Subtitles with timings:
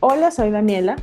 [0.00, 0.94] Hola, soy Daniela.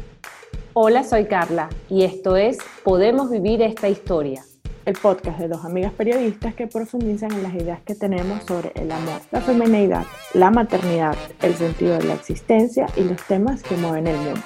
[0.72, 4.42] Hola, soy Carla y esto es Podemos Vivir esta Historia.
[4.86, 8.89] El podcast de dos amigas periodistas que profundizan en las ideas que tenemos sobre el
[8.89, 14.08] amor, la feminidad, la maternidad, el sentido de la existencia y los temas que mueven
[14.08, 14.39] el mundo.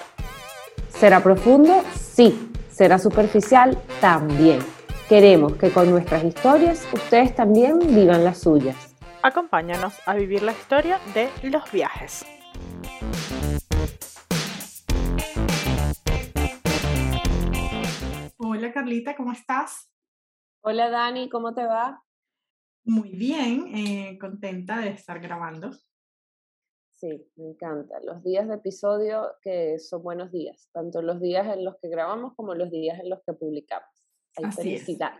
[0.88, 1.84] ¿Será profundo?
[1.94, 2.50] Sí.
[2.72, 3.78] ¿Será superficial?
[4.02, 4.62] También.
[5.08, 8.96] Queremos que con nuestras historias ustedes también vivan las suyas.
[9.22, 12.26] Acompáñanos a vivir la historia de los viajes.
[18.70, 19.92] Hola Carlita, ¿cómo estás?
[20.62, 22.04] Hola Dani, ¿cómo te va?
[22.84, 25.72] Muy bien, eh, contenta de estar grabando.
[26.94, 28.00] Sí, me encanta.
[28.04, 32.36] Los días de episodio que son buenos días, tanto los días en los que grabamos
[32.36, 33.90] como los días en los que publicamos.
[34.38, 35.14] Hay Así felicidad.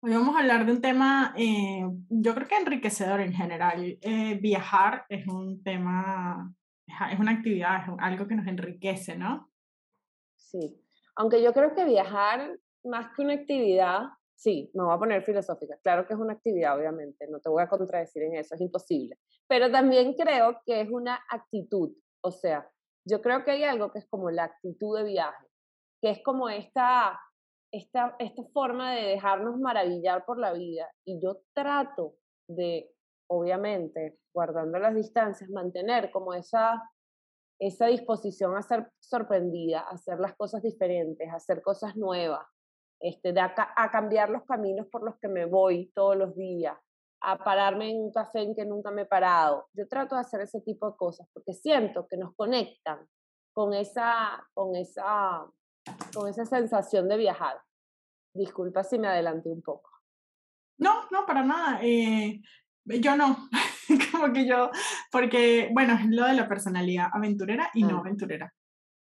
[0.00, 3.98] Hoy vamos a hablar de un tema, eh, yo creo que enriquecedor en general.
[4.00, 6.54] Eh, viajar es un tema,
[6.86, 9.50] es una actividad, es algo que nos enriquece, ¿no?
[10.36, 10.74] Sí,
[11.18, 14.02] aunque yo creo que viajar, más que una actividad,
[14.36, 17.62] sí, me voy a poner filosófica, claro que es una actividad, obviamente, no te voy
[17.62, 22.70] a contradecir en eso, es imposible, pero también creo que es una actitud, o sea,
[23.04, 25.46] yo creo que hay algo que es como la actitud de viaje,
[26.00, 27.18] que es como esta,
[27.72, 32.14] esta, esta forma de dejarnos maravillar por la vida, y yo trato
[32.48, 32.92] de,
[33.28, 36.80] obviamente, guardando las distancias, mantener como esa
[37.58, 42.46] esa disposición a ser sorprendida, a hacer las cosas diferentes, a hacer cosas nuevas,
[43.00, 46.76] este, de a, a, cambiar los caminos por los que me voy todos los días,
[47.20, 49.68] a pararme en un café en que nunca me he parado.
[49.72, 53.08] Yo trato de hacer ese tipo de cosas porque siento que nos conectan
[53.52, 55.44] con esa, con esa,
[56.14, 57.60] con esa sensación de viajar.
[58.32, 59.90] Disculpa si me adelanté un poco.
[60.78, 61.80] No, no, para nada.
[61.82, 62.40] Eh,
[63.00, 63.48] yo no.
[64.12, 64.70] como que yo,
[65.10, 68.00] porque, bueno, es lo de la personalidad aventurera y no ah.
[68.00, 68.52] aventurera.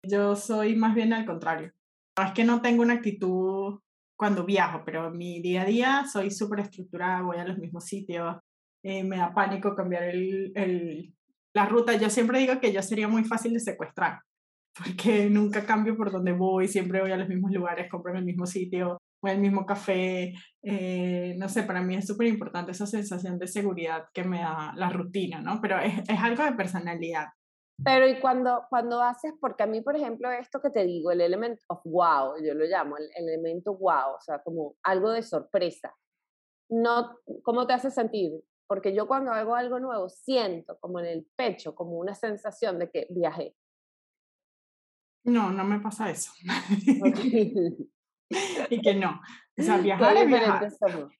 [0.03, 1.73] Yo soy más bien al contrario.
[2.19, 3.81] No es que no tengo una actitud
[4.17, 8.37] cuando viajo, pero mi día a día soy súper estructurada, voy a los mismos sitios,
[8.83, 11.15] eh, me da pánico cambiar el, el,
[11.55, 11.95] la ruta.
[11.97, 14.21] Yo siempre digo que yo sería muy fácil de secuestrar,
[14.75, 18.25] porque nunca cambio por donde voy, siempre voy a los mismos lugares, compro en el
[18.25, 23.39] mismo sitio, el mismo café, eh, no sé, para mí es súper importante esa sensación
[23.39, 25.61] de seguridad que me da la rutina, ¿no?
[25.61, 27.27] Pero es, es, algo de personalidad.
[27.85, 31.21] Pero y cuando, cuando haces, porque a mí, por ejemplo, esto que te digo, el
[31.21, 35.23] element of wow, yo lo llamo, el, el elemento wow, o sea, como algo de
[35.23, 35.95] sorpresa,
[36.69, 38.33] no, ¿cómo te hace sentir?
[38.67, 42.91] Porque yo cuando hago algo nuevo siento como en el pecho, como una sensación de
[42.91, 43.55] que viajé.
[45.25, 46.33] No, no me pasa eso.
[48.71, 49.21] y que no.
[49.59, 50.69] O sea, viajar es viajar.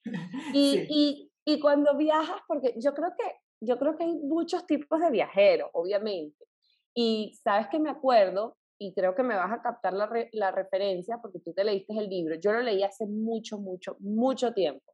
[0.53, 3.25] Y, y, y cuando viajas, porque yo creo que
[3.59, 6.45] yo creo que hay muchos tipos de viajeros, obviamente.
[6.93, 10.51] Y sabes que me acuerdo, y creo que me vas a captar la, re, la
[10.51, 12.35] referencia porque tú te leíste el libro.
[12.35, 14.93] Yo lo leí hace mucho, mucho, mucho tiempo.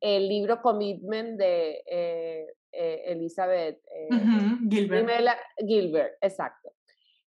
[0.00, 5.38] El libro Commitment de eh, eh, Elizabeth eh, uh -huh, Gilbert.
[5.58, 6.72] Gilbert, exacto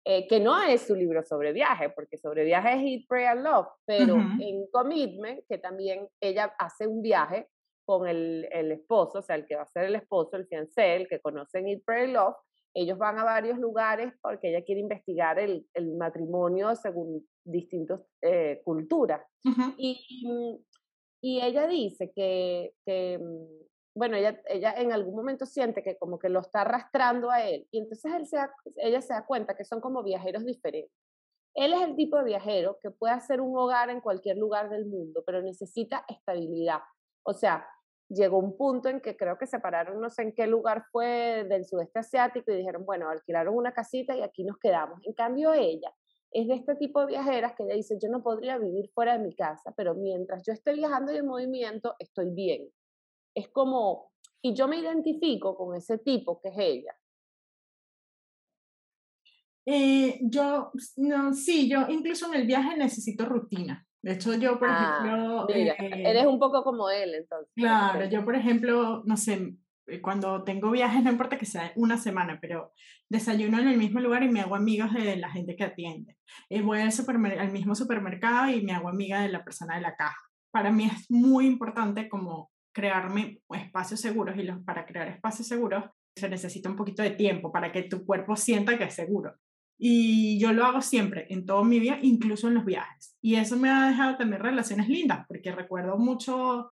[0.05, 3.43] eh, que no es su libro sobre viaje, porque sobre viaje es Eat, Pray and
[3.43, 4.41] Love, pero uh -huh.
[4.41, 7.47] en Commitment, que también ella hace un viaje
[7.85, 10.95] con el, el, esposo, o sea, el que va a ser el esposo, el fiancé,
[10.95, 12.35] el que conocen Eat, Pray and Love,
[12.75, 18.61] ellos van a varios lugares porque ella quiere investigar el, el matrimonio según distintas eh,
[18.65, 19.21] culturas.
[19.45, 19.75] Uh -huh.
[19.77, 20.65] y,
[21.21, 23.19] y ella dice que, que
[23.95, 27.67] bueno, ella, ella en algún momento siente que como que lo está arrastrando a él
[27.71, 28.37] y entonces él se
[28.77, 30.97] ella se da cuenta que son como viajeros diferentes.
[31.53, 34.87] Él es el tipo de viajero que puede hacer un hogar en cualquier lugar del
[34.87, 36.79] mundo, pero necesita estabilidad.
[37.23, 37.67] O sea,
[38.09, 41.45] llegó un punto en que creo que se pararon, no sé en qué lugar fue
[41.47, 44.99] del sudeste asiático y dijeron, bueno, alquilaron una casita y aquí nos quedamos.
[45.03, 45.93] En cambio, ella
[46.31, 49.23] es de este tipo de viajeras que ella dice, yo no podría vivir fuera de
[49.23, 52.67] mi casa, pero mientras yo esté viajando y en movimiento, estoy bien
[53.35, 54.11] es como,
[54.41, 56.95] y yo me identifico con ese tipo que es ella.
[59.65, 63.85] Eh, yo, no, sí, yo incluso en el viaje necesito rutina.
[64.01, 65.47] De hecho, yo, por ah, ejemplo...
[65.47, 67.53] Mira, eh, eres un poco como él, entonces.
[67.55, 69.55] Claro, yo, por ejemplo, no sé,
[69.87, 72.73] eh, cuando tengo viajes, no importa que sea una semana, pero
[73.09, 76.17] desayuno en el mismo lugar y me hago amigas de la gente que atiende.
[76.49, 76.91] Eh, voy al,
[77.39, 80.19] al mismo supermercado y me hago amiga de la persona de la caja.
[80.51, 85.85] Para mí es muy importante como crearme espacios seguros y los, para crear espacios seguros
[86.15, 89.35] se necesita un poquito de tiempo para que tu cuerpo sienta que es seguro.
[89.77, 93.17] Y yo lo hago siempre, en todo mi vida, incluso en los viajes.
[93.21, 96.71] Y eso me ha dejado también relaciones lindas, porque recuerdo mucho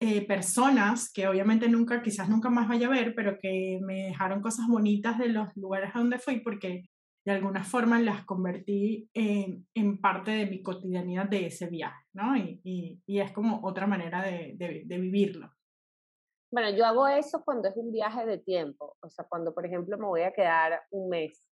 [0.00, 4.42] eh, personas que obviamente nunca, quizás nunca más vaya a ver, pero que me dejaron
[4.42, 6.90] cosas bonitas de los lugares a donde fui, porque
[7.24, 12.36] de alguna forma las convertí en, en parte de mi cotidianidad de ese viaje, ¿no?
[12.36, 15.48] Y, y, y es como otra manera de, de, de, vivirlo.
[16.50, 19.96] Bueno, yo hago eso cuando es un viaje de tiempo, o sea, cuando por ejemplo
[19.98, 21.44] me voy a quedar un mes,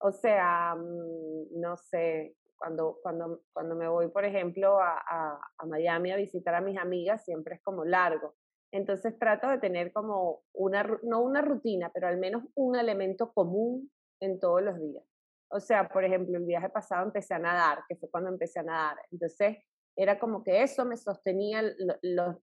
[0.00, 5.66] o sea, mm, no sé, cuando, cuando, cuando me voy, por ejemplo, a, a, a
[5.66, 8.34] Miami a visitar a mis amigas, siempre es como largo.
[8.72, 13.90] Entonces trato de tener como una, no una rutina, pero al menos un elemento común
[14.20, 15.04] en todos los días.
[15.50, 18.64] O sea, por ejemplo, el viaje pasado empecé a nadar, que fue cuando empecé a
[18.64, 18.96] nadar.
[19.10, 19.58] Entonces,
[19.96, 21.76] era como que eso me sostenía el,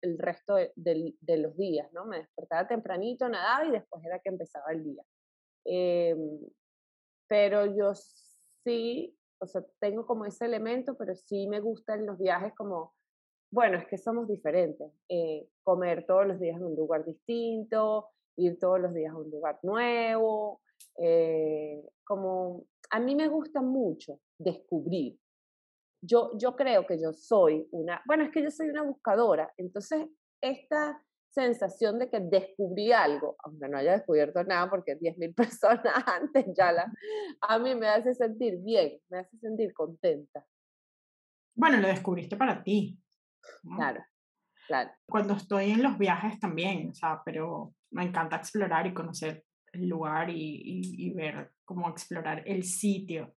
[0.01, 2.05] el resto de, de, los días, ¿no?
[2.05, 5.03] Me despertaba tempranito, nadaba y después era que empezaba el día.
[5.63, 6.15] Eh,
[7.27, 7.93] pero yo
[8.65, 12.93] sí, o sea, tengo como ese elemento, pero sí me gustan los viajes como,
[13.51, 14.91] bueno, es que somos diferentes.
[15.07, 19.31] Eh, comer todos los días en un lugar distinto, ir todos los días a un
[19.31, 20.61] lugar nuevo,
[20.97, 25.19] eh, como a mí me gusta mucho descubrir.
[26.01, 30.07] Yo, yo creo que yo soy una, bueno, es que yo soy una buscadora, entonces
[30.41, 31.01] esta
[31.35, 36.71] sensación de que descubrí algo, aunque no haya descubierto nada porque 10.000 personas antes ya
[36.71, 36.91] la,
[37.41, 40.45] a mí me hace sentir bien, me hace sentir contenta.
[41.55, 42.97] Bueno, lo descubriste para ti.
[43.75, 44.03] Claro,
[44.67, 44.91] claro.
[45.07, 49.44] Cuando estoy en los viajes también, o sea, pero me encanta explorar y conocer
[49.75, 53.33] el lugar y, ver cómo explorar el sitio.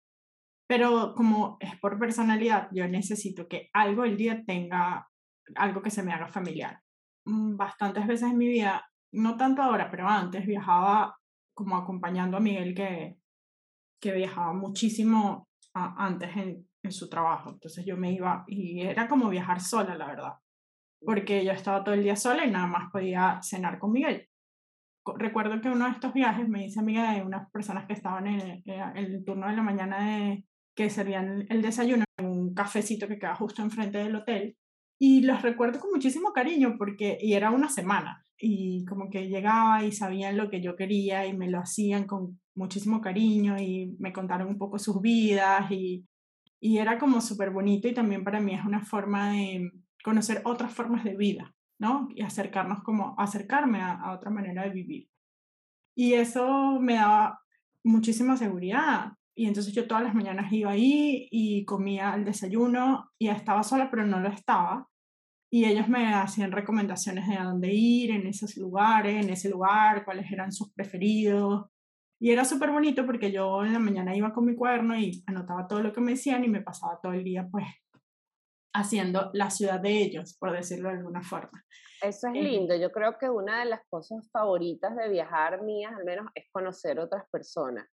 [0.68, 5.08] Pero como es por personalidad, yo necesito que algo el día tenga
[5.54, 6.80] algo que se me haga familiar.
[7.24, 11.16] Mm, bastantes veces en mi vida, no tanto ahora, pero antes viajaba
[11.54, 13.16] como acompañando a Miguel que,
[14.00, 17.50] que viajaba muchísimo antes en, en su trabajo.
[17.50, 20.34] Entonces yo me iba y era como viajar sola, la verdad.
[21.00, 24.27] Porque yo estaba todo el día sola y nada más podía cenar con Miguel
[25.16, 28.62] recuerdo que uno de estos viajes me dice amiga de unas personas que estaban en,
[28.96, 30.44] el turno de la mañana de,
[30.74, 34.56] que servían el desayuno en un cafecito que queda justo enfrente del hotel.
[35.00, 39.92] Y los recuerdo con muchísimo cariño porque, era una semana, y como que llegaba y
[39.92, 44.48] sabían lo que yo quería y me lo hacían con muchísimo cariño y me contaron
[44.48, 46.06] un poco sus vidas y,
[46.60, 49.70] y era como súper bonito y también para mí es una forma de
[50.04, 51.54] conocer otras formas de vida.
[51.78, 52.08] ¿No?
[52.14, 55.08] Y acercarnos como, acercarme a, otra manera de vivir.
[55.96, 57.40] Y eso me daba
[57.84, 59.12] muchísima seguridad.
[59.36, 63.90] Y entonces yo todas las mañanas iba ahí y comía el desayuno y estaba sola,
[63.90, 64.88] pero no lo estaba.
[65.50, 70.04] Y ellos me hacían recomendaciones de a dónde ir, en esos lugares, en ese lugar,
[70.04, 71.66] cuáles eran sus preferidos.
[72.20, 75.68] Y era súper bonito porque yo en la mañana iba con mi cuaderno y anotaba
[75.68, 77.64] todo lo que me decían y me pasaba todo el día pues
[78.74, 81.64] haciendo la ciudad de ellos, por decirlo de alguna forma.
[82.02, 82.76] Eso es eh, lindo.
[82.76, 87.00] Yo creo que una de las cosas favoritas de viajar mías, al menos, es conocer
[87.00, 87.86] otras personas.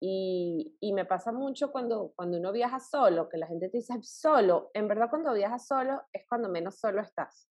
[0.00, 3.94] Y, y, me pasa mucho cuando, cuando uno viaja solo, que la gente te dice
[4.02, 4.70] solo.
[4.74, 7.48] En verdad, cuando viajas solo es cuando menos solo estás.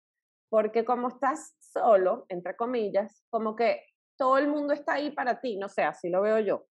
[0.49, 3.81] Porque como estás solo, entre comillas, como que
[4.17, 6.65] todo el mundo está ahí para ti, no sé, así lo veo yo.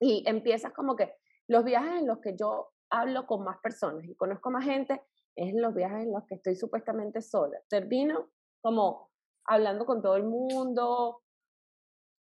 [0.00, 1.14] Y empiezas como que
[1.46, 5.02] los viajes en los que yo hablo con más personas y conozco más gente
[5.36, 7.58] es en los viajes en los que estoy supuestamente sola.
[7.68, 9.10] Termino como
[9.46, 11.22] hablando con todo el mundo,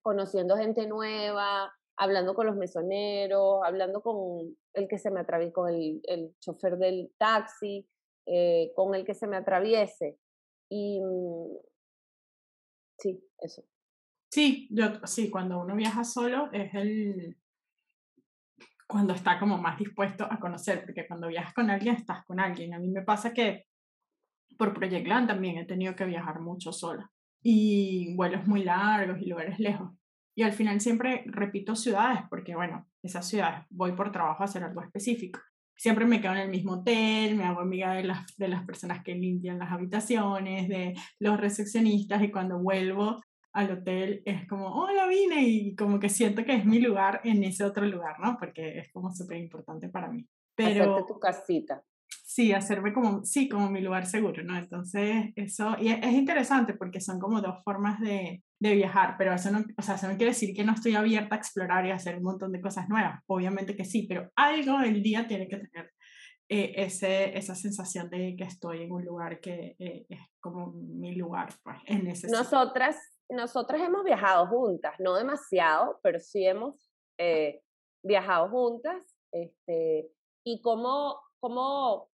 [0.03, 5.69] conociendo gente nueva, hablando con los mesoneros, hablando con el que se me atraviese, con
[5.69, 7.87] el, el chofer del taxi,
[8.27, 10.19] eh, con el que se me atraviese.
[10.71, 11.57] Y mm,
[12.99, 13.65] sí, eso.
[14.33, 17.37] Sí, yo sí, cuando uno viaja solo es el,
[18.87, 22.75] cuando está como más dispuesto a conocer, porque cuando viajas con alguien estás con alguien.
[22.75, 23.65] A mí me pasa que
[24.57, 27.11] por Project Land también he tenido que viajar mucho sola
[27.43, 29.91] y vuelos muy largos y lugares lejos.
[30.37, 34.65] Y al final siempre repito ciudades porque, bueno, esas ciudades voy por trabajo a hacer
[34.65, 35.41] algo específico.
[35.77, 39.03] Siempre me quedo en el mismo hotel, me hago amiga de las, de las personas
[39.03, 43.21] que limpian las habitaciones, de los recepcionistas y cuando vuelvo
[43.55, 47.45] al hotel es como, hola, vine y como que siento que es mi lugar en
[47.45, 48.37] ese otro lugar, ¿no?
[48.39, 50.27] Porque es como súper importante para mí.
[50.57, 51.83] Pero, Hacerte tu casita.
[52.25, 54.59] Sí, hacerme como, sí, como mi lugar seguro, ¿no?
[54.59, 59.53] Entonces, eso, y es, interesante porque son como dos formas de, de, viajar, pero eso
[59.53, 62.17] no, o sea, eso no quiere decir que no estoy abierta a explorar y hacer
[62.17, 65.93] un montón de cosas nuevas, obviamente que sí, pero algo el día tiene que tener
[66.49, 71.15] eh, ese, esa sensación de que estoy en un lugar que eh, es como mi
[71.15, 72.97] lugar, pues, en ese Nosotras
[73.29, 77.61] nosotras hemos viajado juntas, no demasiado, pero sí hemos eh,
[78.03, 79.05] viajado juntas.
[79.33, 80.11] Este,
[80.45, 82.09] ¿Y cómo, cómo,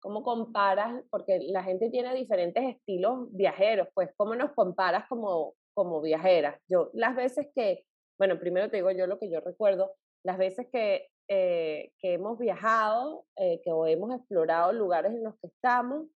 [0.00, 1.02] cómo comparas?
[1.10, 6.60] Porque la gente tiene diferentes estilos viajeros, pues, ¿cómo nos comparas como, como viajeras?
[6.68, 7.84] Yo, las veces que,
[8.18, 9.92] bueno, primero te digo yo lo que yo recuerdo,
[10.24, 15.46] las veces que, eh, que hemos viajado, eh, que hemos explorado lugares en los que
[15.46, 16.06] estamos,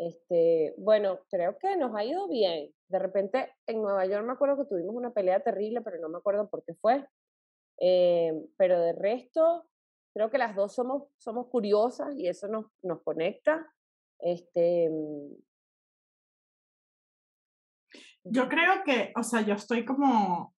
[0.00, 2.72] este, bueno, creo que nos ha ido bien.
[2.88, 6.16] De repente en Nueva York me acuerdo que tuvimos una pelea terrible, pero no me
[6.16, 7.06] acuerdo por qué fue.
[7.78, 9.68] Eh, pero de resto,
[10.14, 13.70] creo que las dos somos, somos curiosas y eso nos, nos conecta.
[14.18, 15.34] Este, mm,
[18.24, 20.54] yo creo que, o sea, yo estoy como,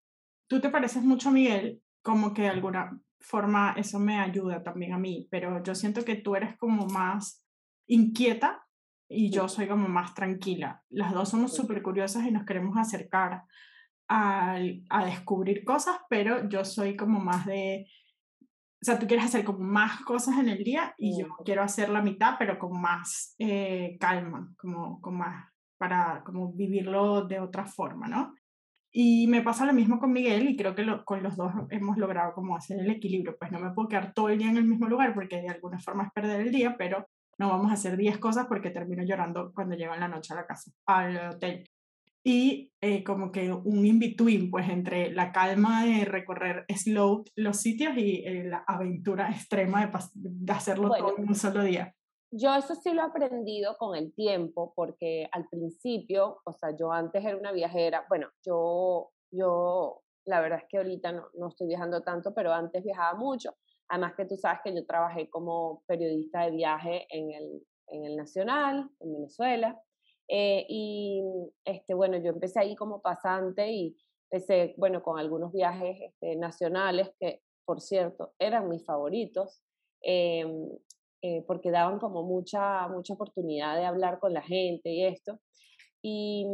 [0.48, 4.92] tú te pareces mucho a Miguel, como que de alguna forma eso me ayuda también
[4.92, 7.44] a mí, pero yo siento que tú eres como más
[7.88, 8.64] inquieta
[9.08, 10.82] y yo soy como más tranquila.
[10.90, 13.42] Las dos somos súper curiosas y nos queremos acercar
[14.08, 14.56] a,
[14.90, 17.86] a, descubrir cosas, pero yo soy como más de,
[18.40, 21.88] o sea, tú quieres hacer como más cosas en el día y yo quiero hacer
[21.88, 27.64] la mitad, pero con más eh, calma, como con más para como vivirlo de otra
[27.66, 28.34] forma, ¿no?
[28.94, 32.34] Y me pasa lo mismo con Miguel y creo que con los dos hemos logrado
[32.34, 33.36] como hacer el equilibrio.
[33.38, 35.78] Pues no me puedo quedar todo el día en el mismo lugar porque de alguna
[35.78, 37.06] forma es perder el día, pero
[37.38, 40.36] no vamos a hacer 10 cosas porque termino llorando cuando llego en la noche a
[40.36, 41.64] la casa, al hotel.
[42.24, 47.96] Y eh, como que un in-between, pues entre la calma de recorrer slow los sitios
[47.96, 51.94] y eh, la aventura extrema de, de hacerlo todo en un solo día.
[52.30, 56.90] Yo eso sí lo he aprendido con el tiempo, porque al principio, o sea, yo
[56.90, 61.66] antes era una viajera, bueno, yo, yo, la verdad es que ahorita no, no estoy
[61.66, 63.54] viajando tanto, pero antes viajaba mucho.
[63.92, 68.16] Además que tú sabes que yo trabajé como periodista de viaje en el, en el
[68.16, 69.78] Nacional, en Venezuela.
[70.28, 71.22] Eh, y
[71.66, 73.94] este, bueno, yo empecé ahí como pasante y
[74.30, 79.62] empecé, bueno, con algunos viajes este, nacionales que, por cierto, eran mis favoritos.
[80.00, 80.46] Eh,
[81.20, 85.38] eh, porque daban como mucha, mucha oportunidad de hablar con la gente y esto.
[86.00, 86.46] Y,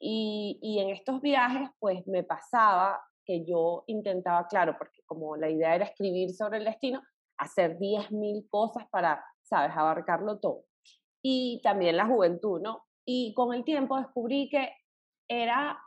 [0.00, 5.50] y, y, en estos viajes, pues me pasaba que yo intentaba, claro, porque como la
[5.50, 7.02] idea era escribir sobre el destino,
[7.36, 10.64] hacer 10.000 cosas para, sabes, abarcarlo todo.
[11.22, 12.86] Y también la juventud, ¿no?
[13.04, 14.72] Y con el tiempo descubrí que
[15.28, 15.78] era,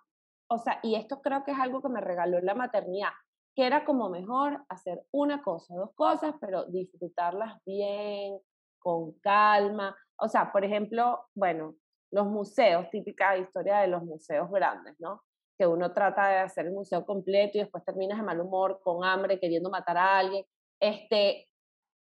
[0.51, 3.09] o sea, y esto creo que es algo que me regaló la maternidad,
[3.55, 8.37] que era como mejor hacer una cosa, dos cosas, pero disfrutarlas bien,
[8.77, 9.97] con calma.
[10.17, 11.73] O sea, por ejemplo, bueno,
[12.11, 15.23] los museos, típica historia de los museos grandes, ¿no?
[15.61, 19.05] Que uno trata de hacer el museo completo y después terminas de mal humor, con
[19.05, 20.43] hambre, queriendo matar a alguien.
[20.79, 21.47] Este,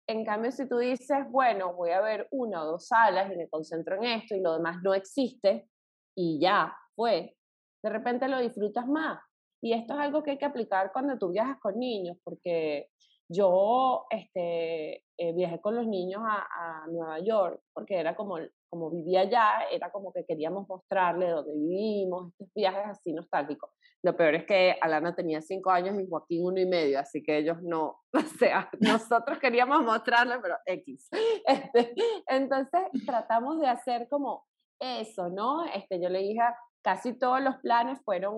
[0.08, 3.48] en cambio, si tú dices, bueno, voy a ver una o dos salas y me
[3.48, 5.70] concentro en esto y lo demás no existe
[6.16, 7.38] y ya fue,
[7.84, 9.20] de repente lo disfrutas más.
[9.62, 12.90] Y esto es algo que hay que aplicar cuando tú viajas con niños, porque
[13.30, 18.38] yo este, eh, viajé con los niños a, a, Nueva York, porque era como,
[18.70, 23.70] como vivía allá, era como que queríamos mostrarle dónde vivimos, estos viajes así nostálgicos.
[24.04, 27.38] Lo peor es que Alana tenía cinco años y Joaquín uno y medio, así que
[27.38, 31.10] ellos no, o sea, nosotros queríamos mostrarle, pero X.
[31.48, 31.94] Este,
[32.28, 34.46] entonces tratamos de hacer como
[34.80, 35.66] eso, ¿no?
[35.66, 36.42] Este, yo le dije
[36.86, 38.36] casi todos los planes fueron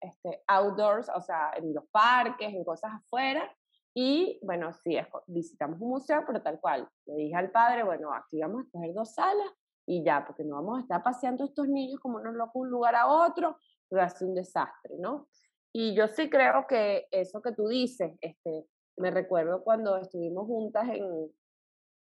[0.00, 3.52] este, outdoors, o sea, en los parques, en cosas afuera.
[4.00, 6.88] Y bueno, sí, visitamos un museo, pero tal cual.
[7.04, 9.50] Le dije al padre, bueno, aquí vamos a coger dos salas
[9.86, 12.70] y ya, porque no vamos a estar paseando estos niños como unos locos de un
[12.70, 13.58] lugar a otro,
[13.90, 15.26] a ser un desastre, ¿no?
[15.72, 20.88] Y yo sí creo que eso que tú dices, este, me recuerdo cuando estuvimos juntas
[20.90, 21.32] en,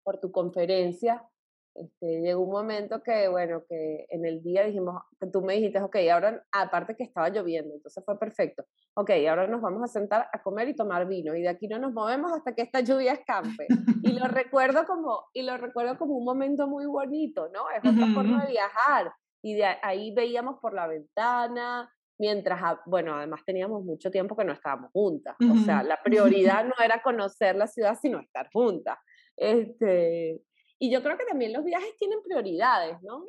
[0.03, 1.27] por tu conferencia,
[1.75, 5.81] este, llegó un momento que, bueno, que en el día dijimos, que tú me dijiste,
[5.81, 8.63] ok, ahora, aparte que estaba lloviendo, entonces fue perfecto,
[8.95, 11.79] ok, ahora nos vamos a sentar a comer y tomar vino, y de aquí no
[11.79, 13.67] nos movemos hasta que esta lluvia escampe.
[14.03, 17.69] Y lo recuerdo como, y lo recuerdo como un momento muy bonito, ¿no?
[17.71, 19.11] Es otra forma de viajar.
[19.41, 24.53] Y de ahí veíamos por la ventana, mientras, bueno, además teníamos mucho tiempo que no
[24.53, 25.35] estábamos juntas.
[25.39, 28.97] O sea, la prioridad no era conocer la ciudad, sino estar juntas.
[29.35, 30.39] Este,
[30.83, 33.23] y yo creo que también los viajes tienen prioridades, ¿no?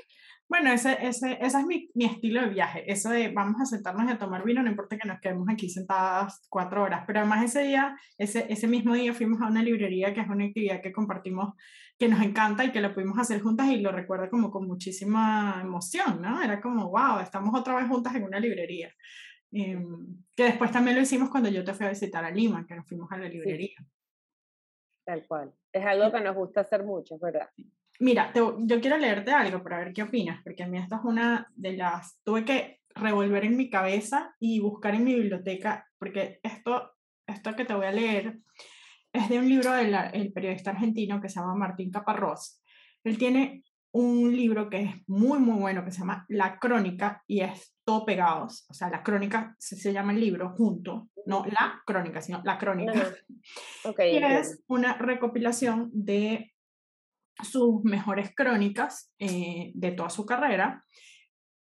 [0.49, 4.09] Bueno, ese, ese, ese es mi, mi, estilo de viaje, eso de vamos a sentarnos
[4.09, 7.45] y a tomar vino, no importa que nos quedemos aquí sentadas cuatro horas, pero además
[7.45, 10.91] ese día, ese, ese mismo día fuimos a una librería que es una actividad que
[10.91, 11.55] compartimos,
[11.97, 15.61] que nos encanta y que lo pudimos hacer juntas y lo recuerdo como con muchísima
[15.63, 16.43] emoción, ¿no?
[16.43, 18.93] Era como, wow, estamos otra vez juntas en una librería.
[19.53, 22.75] Em, que después también lo hicimos cuando yo te fui a visitar a Lima, que
[22.75, 23.77] nos fuimos a la librería.
[25.05, 25.53] Tal cual.
[25.73, 27.49] Es algo que nos gusta hacer mucho, ¿verdad?
[28.01, 31.49] Mira, yo quiero leerte algo para ver qué opinas, porque a mí esta es una
[31.55, 32.21] de las...
[32.25, 36.93] Tuve que revolver en mi cabeza y buscar en mi biblioteca, porque esto,
[37.27, 38.39] esto que te voy a leer
[39.13, 42.63] es de un libro del periodista argentino que se llama Martín Caparrós.
[43.05, 47.41] Él tiene un libro que es muy, muy bueno, que se llama La Crónica, y
[47.41, 51.83] es todo pegados, o sea, la crónica se, se llama el libro junto, no la
[51.85, 53.15] crónica, sino la crónica.
[53.85, 56.55] Okay, y es una recopilación de
[57.43, 60.85] sus mejores crónicas eh, de toda su carrera.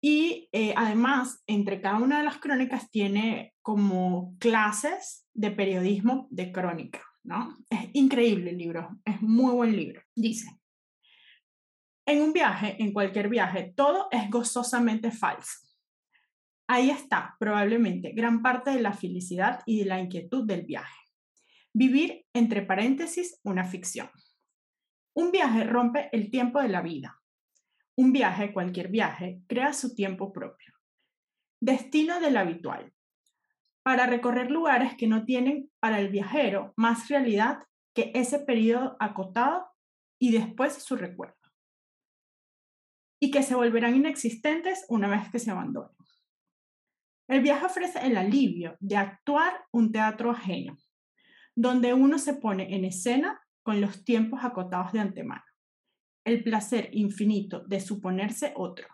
[0.00, 6.52] Y eh, además, entre cada una de las crónicas tiene como clases de periodismo de
[6.52, 7.56] crónica, ¿no?
[7.70, 10.02] Es increíble el libro, es muy buen libro.
[10.14, 10.48] Dice,
[12.06, 15.65] en un viaje, en cualquier viaje, todo es gozosamente falso.
[16.68, 20.98] Ahí está, probablemente, gran parte de la felicidad y de la inquietud del viaje.
[21.72, 24.10] Vivir, entre paréntesis, una ficción.
[25.14, 27.20] Un viaje rompe el tiempo de la vida.
[27.96, 30.74] Un viaje, cualquier viaje, crea su tiempo propio.
[31.60, 32.92] Destino del habitual.
[33.82, 37.60] Para recorrer lugares que no tienen para el viajero más realidad
[37.94, 39.68] que ese periodo acotado
[40.18, 41.36] y después su recuerdo.
[43.20, 45.95] Y que se volverán inexistentes una vez que se abandonen.
[47.28, 50.76] El viaje ofrece el alivio de actuar un teatro ajeno,
[51.56, 55.42] donde uno se pone en escena con los tiempos acotados de antemano.
[56.24, 58.86] El placer infinito de suponerse otro,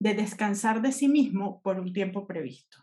[0.00, 2.78] de descansar de sí mismo por un tiempo previsto,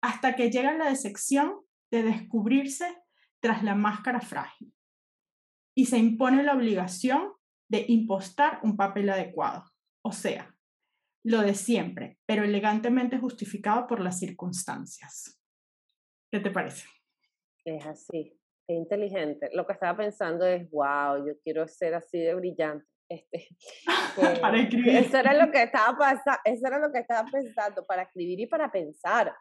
[0.00, 2.96] hasta que llega la decepción de descubrirse
[3.40, 4.74] tras la máscara frágil
[5.74, 7.32] y se impone la obligación
[7.68, 9.70] de impostar un papel adecuado,
[10.02, 10.51] o sea,
[11.24, 15.40] lo de siempre, pero elegantemente justificado por las circunstancias.
[16.30, 16.86] ¿Qué te parece?
[17.64, 18.38] Es así
[18.68, 19.50] inteligente.
[19.52, 22.86] Lo que estaba pensando es, wow, yo quiero ser así de brillante.
[23.12, 23.46] Este,
[24.40, 24.96] para escribir.
[24.96, 26.12] Eso era lo que estaba
[26.44, 29.34] eso era lo que estaba pensando, para escribir y para pensar.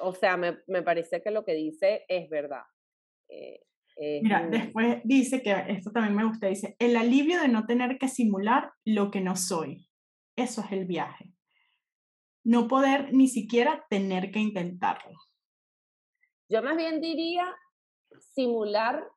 [0.00, 2.62] O sea, me, me parece que lo que dice es verdad.
[3.28, 3.60] Eh,
[4.22, 8.08] Mira, después dice que esto también me gusta, dice, el alivio de no tener que
[8.08, 9.86] simular lo que no soy.
[10.36, 11.32] Eso es el viaje.
[12.44, 15.18] No poder ni siquiera tener que intentarlo.
[16.48, 17.46] Yo más bien diría
[18.34, 19.08] simular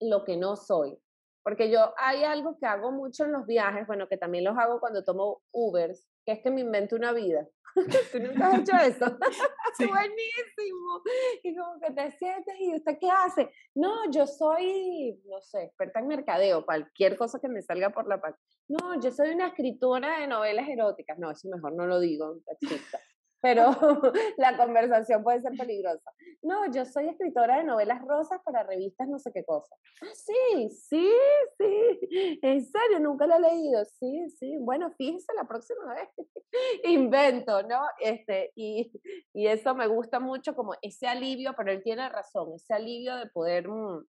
[0.00, 0.98] lo que no soy.
[1.42, 4.80] Porque yo hay algo que hago mucho en los viajes, bueno, que también los hago
[4.80, 7.46] cuando tomo Ubers, que es que me invento una vida.
[8.12, 9.18] ¿Tú nunca has hecho eso?
[9.76, 9.86] Sí.
[9.86, 11.02] Buenísimo.
[11.42, 13.50] Y como que te sientes y usted qué hace.
[13.74, 18.20] No, yo soy, no sé, experta en mercadeo, cualquier cosa que me salga por la
[18.20, 18.38] parte.
[18.68, 21.18] No, yo soy una escritora de novelas eróticas.
[21.18, 23.00] No, eso mejor no lo digo, taxista
[23.44, 23.66] pero
[24.38, 26.10] la conversación puede ser peligrosa.
[26.40, 29.76] No, yo soy escritora de novelas rosas para revistas no sé qué cosa.
[30.00, 31.12] Ah, sí, sí,
[31.58, 32.38] sí.
[32.40, 33.84] En serio, nunca lo he leído.
[33.84, 34.56] Sí, sí.
[34.58, 36.08] Bueno, fíjese la próxima vez.
[36.84, 37.82] Invento, ¿no?
[38.00, 38.90] Este, y,
[39.34, 43.26] y eso me gusta mucho como ese alivio, pero él tiene razón, ese alivio de
[43.26, 43.68] poder...
[43.68, 44.06] Mm,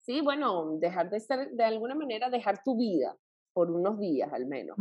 [0.00, 3.16] sí, bueno, dejar de ser, de alguna manera, dejar tu vida
[3.52, 4.76] por unos días al menos.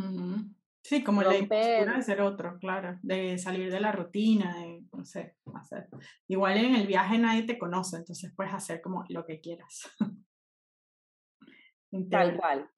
[0.84, 5.06] Sí, como la impostura de ser otro, claro, de salir de la rutina, de, no
[5.06, 5.88] sé, hacer.
[6.28, 9.84] Igual en el viaje nadie te conoce, entonces puedes hacer como lo que quieras.
[12.10, 12.70] Tal cual,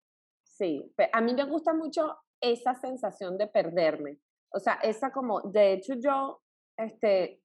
[0.43, 0.91] sí.
[1.13, 4.19] A mí me gusta mucho esa sensación de perderme.
[4.49, 6.41] O sea, esa como, de hecho yo,
[6.77, 7.41] este,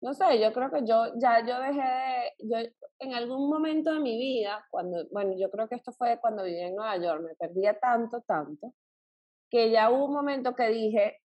[0.00, 2.56] no sé, yo creo que yo, ya yo dejé de, yo
[3.00, 6.60] en algún momento de mi vida, cuando, bueno, yo creo que esto fue cuando viví
[6.60, 8.74] en Nueva York, me perdía tanto, tanto,
[9.50, 11.18] que ya hubo un momento que dije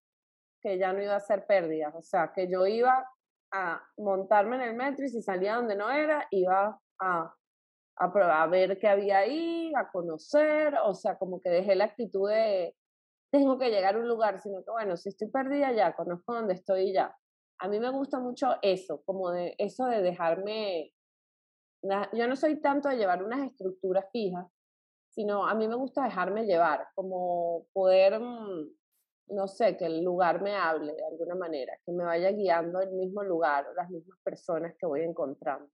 [0.62, 3.06] que ya no iba a ser pérdidas, o sea, que yo iba
[3.52, 7.36] a montarme en el metro y si salía donde no era, iba a,
[7.98, 11.86] a, probar, a ver qué había ahí, a conocer, o sea, como que dejé la
[11.86, 12.76] actitud de
[13.34, 16.54] tengo que llegar a un lugar, sino que bueno, si estoy perdida ya, conozco dónde
[16.54, 17.18] estoy ya.
[17.60, 20.94] A mí me gusta mucho eso, como de eso de dejarme,
[22.14, 24.46] yo no soy tanto de llevar unas estructuras fijas,
[25.14, 28.68] sino a mí me gusta dejarme llevar, como poder, mm,
[29.30, 32.92] no sé, que el lugar me hable de alguna manera, que me vaya guiando el
[32.92, 35.70] mismo lugar, las mismas personas que voy encontrando.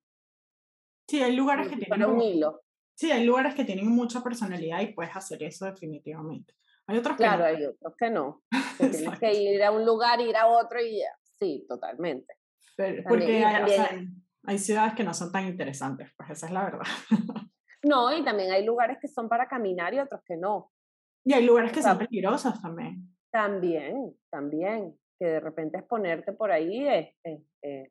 [1.07, 2.09] Sí, hay lugares que tienen...
[2.09, 2.61] un hilo.
[2.95, 6.53] Sí, hay lugares que tienen mucha personalidad y puedes hacer eso definitivamente.
[6.87, 8.43] Hay otros que claro, hay otros que no.
[8.77, 11.15] Que tienes que ir a un lugar, ir a otro y ya.
[11.39, 12.33] Sí, totalmente.
[13.07, 14.09] porque hay,
[14.43, 16.87] hay ciudades que no son tan interesantes, pues esa es la verdad.
[17.83, 20.71] No, y también hay lugares que son para caminar y otros que no.
[21.23, 23.15] Y hay lugares que son peligrosos también.
[23.31, 24.97] También, también.
[25.19, 27.15] Que de repente exponerte por ahí es,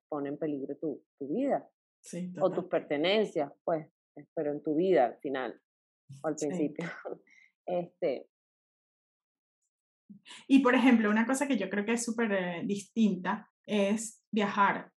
[0.09, 1.69] pone en peligro tu, tu vida.
[2.01, 3.87] Sí, o tus pertenencias, pues,
[4.35, 5.61] pero en tu vida al final,
[6.23, 6.87] o al principio.
[7.67, 8.29] este.
[10.47, 14.91] Y por ejemplo, una cosa que yo creo que es súper eh, distinta es viajar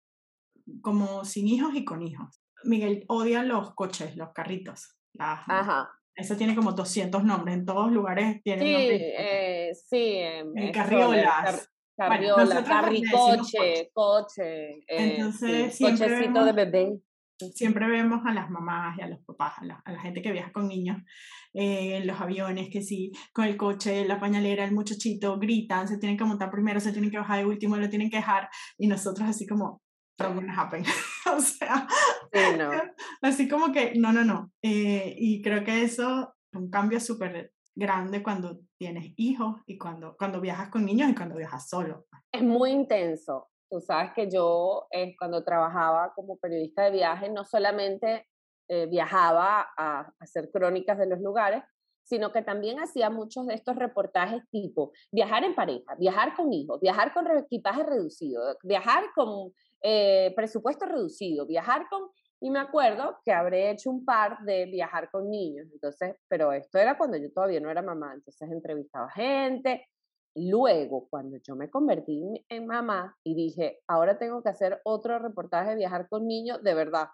[0.81, 2.38] como sin hijos y con hijos.
[2.63, 4.97] Miguel odia los coches, los carritos.
[5.17, 5.89] Ajá.
[6.15, 11.69] Eso tiene como 200 nombres, en todos lugares tiene sí, eh, eh, sí, en carriolas.
[11.99, 16.99] Carriola, carricoche, coche, eh, Entonces, cochecito de bebé.
[17.53, 20.69] Siempre vemos a las mamás y a los papás, a la, gente que viaja con
[20.69, 20.97] niños
[21.53, 25.97] eh, en los aviones, que sí, con el coche, la pañalera, el muchachito, gritan, se
[25.97, 28.87] tienen que montar primero, se tienen que bajar de último, lo tienen que dejar, y
[28.87, 29.81] nosotros así como,
[30.27, 30.83] gonna happen.
[31.35, 31.87] o sea,
[33.21, 34.51] así como que, no, no, no.
[34.61, 40.15] Eh, y creo que eso es un cambio súper grande cuando tienes hijos y cuando,
[40.17, 42.05] cuando viajas con niños y cuando viajas solo.
[42.31, 43.49] Es muy intenso.
[43.69, 48.25] Tú sabes que yo eh, cuando trabajaba como periodista de viaje no solamente
[48.67, 51.63] eh, viajaba a, hacer crónicas de los lugares,
[52.03, 56.79] sino que también hacía muchos de estos reportajes tipo viajar en pareja, viajar con hijos,
[56.81, 62.09] viajar con equipaje reducido, viajar con eh, presupuesto reducido, viajar con
[62.41, 66.77] y me acuerdo que habré hecho un par de viajar con niños, entonces, pero esto
[66.77, 69.85] era cuando yo todavía no era mamá, entonces entrevistaba gente.
[70.35, 75.71] Luego, cuando yo me convertí en mamá y dije, ahora tengo que hacer otro reportaje
[75.71, 77.09] de viajar con niños, de verdad,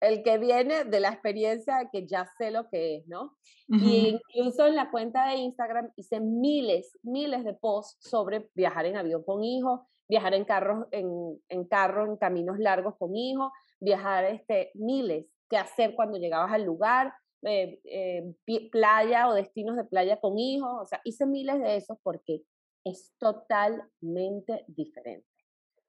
[0.00, 3.36] el que viene de la experiencia de que ya sé lo que es, ¿no?
[3.68, 8.96] Y incluso en la cuenta de Instagram hice miles, miles de posts sobre viajar en
[8.96, 14.24] avión con hijos, viajar en carros, en, en carro, en caminos largos con hijos, viajar
[14.24, 18.34] este, miles, qué hacer cuando llegabas al lugar, eh, eh,
[18.72, 22.42] playa o destinos de playa con hijos, o sea, hice miles de esos porque
[22.84, 25.28] es totalmente diferente.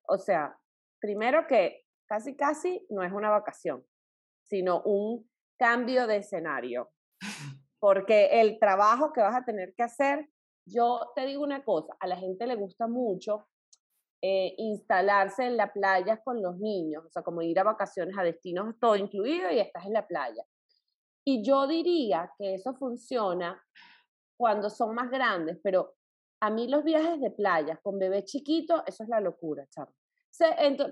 [0.07, 0.55] O sea,
[0.99, 3.83] primero que casi casi no es una vacación,
[4.43, 6.91] sino un cambio de escenario,
[7.79, 10.29] porque el trabajo que vas a tener que hacer,
[10.67, 13.47] yo te digo una cosa, a la gente le gusta mucho
[14.23, 18.23] eh, instalarse en la playa con los niños, o sea, como ir a vacaciones a
[18.23, 20.43] destinos, todo incluido y estás en la playa.
[21.25, 23.59] Y yo diría que eso funciona
[24.37, 25.95] cuando son más grandes, pero
[26.39, 29.95] a mí los viajes de playa con bebé chiquito, eso es la locura, Charles.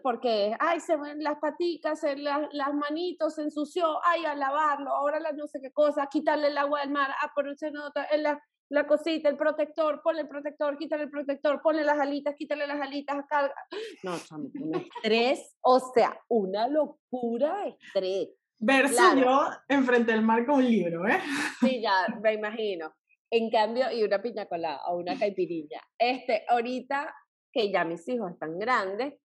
[0.02, 5.20] porque, ay, se ven las paticas, las, las manitos, se ensució, ay, a lavarlo, ahora
[5.20, 8.24] las no sé qué cosa, quitarle el agua del mar, ah, pero se nota, en
[8.24, 12.68] la, la cosita, el protector, ponle el protector, quítale el protector, ponle las alitas, quítale
[12.68, 13.56] las alitas, carga.
[14.04, 18.30] No, chamo, un estrés, o sea, una locura estrés.
[18.60, 21.20] Verso yo enfrente del mar con un libro, ¿eh?
[21.60, 22.94] Sí, ya, me imagino.
[23.32, 25.82] En cambio, y una piña colada o una caipiriña.
[25.98, 27.14] Este, ahorita
[27.52, 29.16] que ya mis hijos están grandes,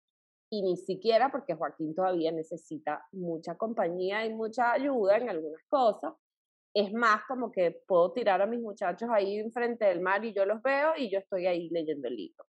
[0.50, 6.12] y ni siquiera porque Joaquín todavía necesita mucha compañía y mucha ayuda en algunas cosas,
[6.74, 10.44] es más como que puedo tirar a mis muchachos ahí enfrente del mar y yo
[10.44, 12.44] los veo y yo estoy ahí leyendo el libro.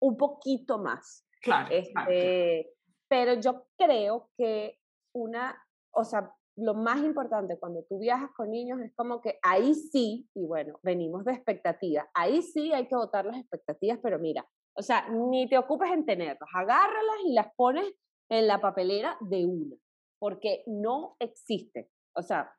[0.00, 1.26] Un poquito más.
[1.42, 2.72] Claro, este,
[3.08, 4.78] Pero yo creo que
[5.12, 5.60] una,
[5.90, 10.28] o sea, lo más importante cuando tú viajas con niños es como que ahí sí,
[10.34, 14.82] y bueno, venimos de expectativas, ahí sí hay que votar las expectativas, pero mira, o
[14.82, 17.92] sea, ni te ocupes en tenerlas, agárralas y las pones
[18.30, 19.76] en la papelera de una,
[20.20, 21.90] porque no existe.
[22.16, 22.52] O sea,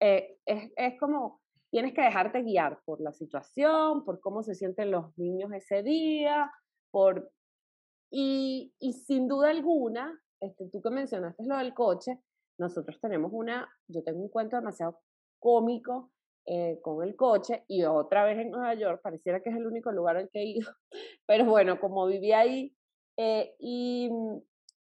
[0.00, 4.90] eh, es, es, como, tienes que dejarte guiar por la situación, por cómo se sienten
[4.90, 6.50] los niños ese día,
[6.90, 7.30] por...
[8.12, 12.18] Y, y sin duda alguna, este, tú que mencionaste lo del coche,
[12.58, 15.00] nosotros tenemos una, yo tengo un cuento demasiado
[15.38, 16.10] cómico
[16.46, 19.92] eh, con el coche y otra vez en Nueva York, pareciera que es el único
[19.92, 20.70] lugar al que he ido,
[21.26, 22.74] pero bueno, como viví ahí
[23.16, 24.10] eh, y,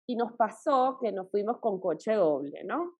[0.07, 2.97] y nos pasó que nos fuimos con coche doble, ¿no?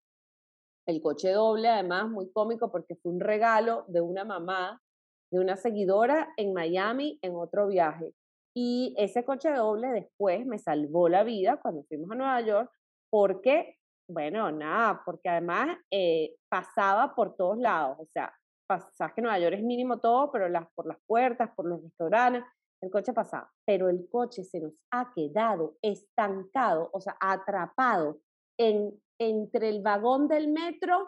[0.88, 4.82] El coche doble, además, muy cómico porque fue un regalo de una mamá,
[5.32, 8.14] de una seguidora en Miami en otro viaje.
[8.56, 12.72] Y ese coche doble después me salvó la vida cuando fuimos a Nueva York
[13.10, 13.78] porque,
[14.10, 17.98] bueno, nada, porque además eh, pasaba por todos lados.
[18.00, 18.34] O sea,
[18.94, 22.44] sabes que Nueva York es mínimo todo, pero las, por las puertas, por los restaurantes,
[22.82, 23.50] el coche pasaba.
[23.66, 28.20] Pero el coche se nos ha quedado estancado, o sea, atrapado
[28.58, 28.92] en
[29.22, 31.08] entre el vagón del metro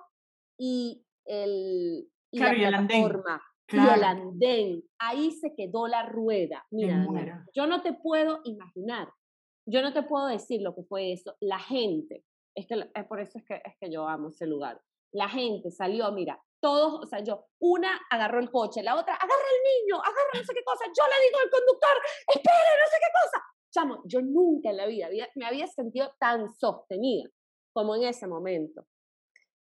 [0.55, 3.41] y, el, y la plataforma.
[3.69, 4.83] Y el andén.
[4.99, 6.63] Ahí se quedó la rueda.
[6.69, 7.07] Mira,
[7.55, 9.09] yo no te puedo imaginar.
[9.65, 11.35] Yo no te puedo decir lo que fue eso.
[11.39, 12.23] La gente,
[12.55, 14.79] es que es por eso es que, es que yo amo ese lugar.
[15.11, 19.33] La gente salió, mira, todos, o sea, yo, una agarró el coche, la otra, agarra
[19.33, 21.97] el niño, agarra no sé qué cosa, yo le digo al conductor,
[22.27, 23.45] espere, no sé qué cosa.
[23.71, 27.29] Chamo, yo nunca en la vida me había sentido tan sostenida
[27.73, 28.85] como en ese momento.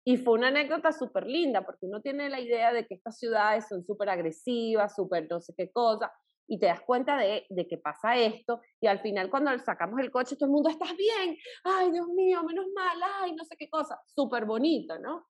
[0.04, 3.66] Y fue una anécdota súper linda, porque uno tiene la idea de que estas ciudades
[3.68, 6.12] son súper agresivas, súper no sé qué cosa,
[6.46, 10.12] y te das cuenta de, de, que pasa esto, y al final cuando sacamos el
[10.12, 11.36] coche, todo el mundo, ¿estás bien?
[11.64, 15.26] Ay, Dios mío, menos mal, ay, no sé qué cosa, súper bonito, ¿no?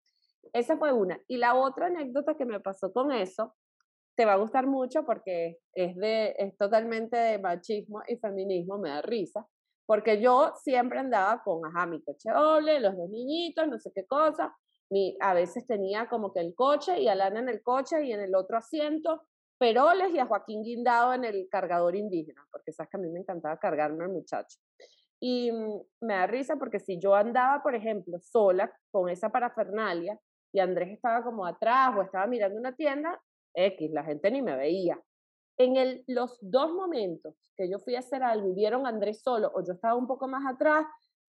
[0.52, 1.18] Esa fue una.
[1.26, 3.54] Y la otra anécdota que me pasó con eso
[4.14, 8.90] te va a gustar mucho porque es, de, es totalmente de machismo y feminismo, me
[8.90, 9.46] da risa,
[9.86, 14.04] porque yo siempre andaba con, ajá, mi coche doble, los dos niñitos, no sé qué
[14.04, 14.54] cosa,
[14.90, 18.20] mi, a veces tenía como que el coche y a en el coche y en
[18.20, 19.22] el otro asiento,
[19.58, 23.20] Peroles y a Joaquín Guindado en el cargador indígena, porque sabes que a mí me
[23.20, 24.58] encantaba cargarme al muchacho.
[25.18, 30.18] Y mm, me da risa porque si yo andaba, por ejemplo, sola con esa parafernalia
[30.52, 33.18] y Andrés estaba como atrás o estaba mirando una tienda,
[33.54, 35.00] X, la gente ni me veía.
[35.58, 39.22] En el, los dos momentos que yo fui a hacer algo y vieron a Andrés
[39.22, 40.86] solo o yo estaba un poco más atrás,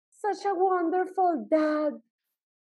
[0.09, 1.93] such a wonderful dad.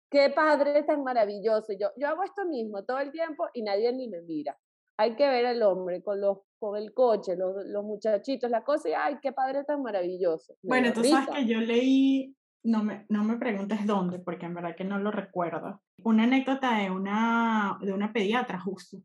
[0.10, 1.74] Qué padre tan maravilloso.
[1.74, 4.58] Yo, yo hago esto mismo todo el tiempo y nadie ni me mira
[4.98, 8.90] hay que ver al hombre con los con el coche, los, los muchachitos, la cosa,
[8.90, 10.56] y ay, qué padre tan maravilloso.
[10.64, 14.76] bueno, tú sabes que yo leí, no me, no me preguntes dónde, porque en verdad
[14.76, 18.98] que no lo recuerdo, una anécdota de una, de una pediatra justo,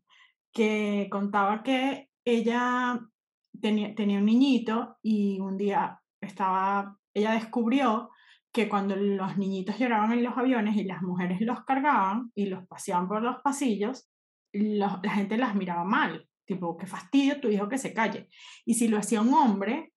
[0.51, 2.99] que contaba que ella
[3.59, 8.09] tenía, tenía un niñito y un día estaba, ella descubrió
[8.53, 12.67] que cuando los niñitos lloraban en los aviones y las mujeres los cargaban y los
[12.67, 14.09] paseaban por los pasillos,
[14.53, 18.27] la, gente las miraba mal, tipo, qué fastidio tu hijo que se calle.
[18.65, 19.93] Y si lo hacía un hombre,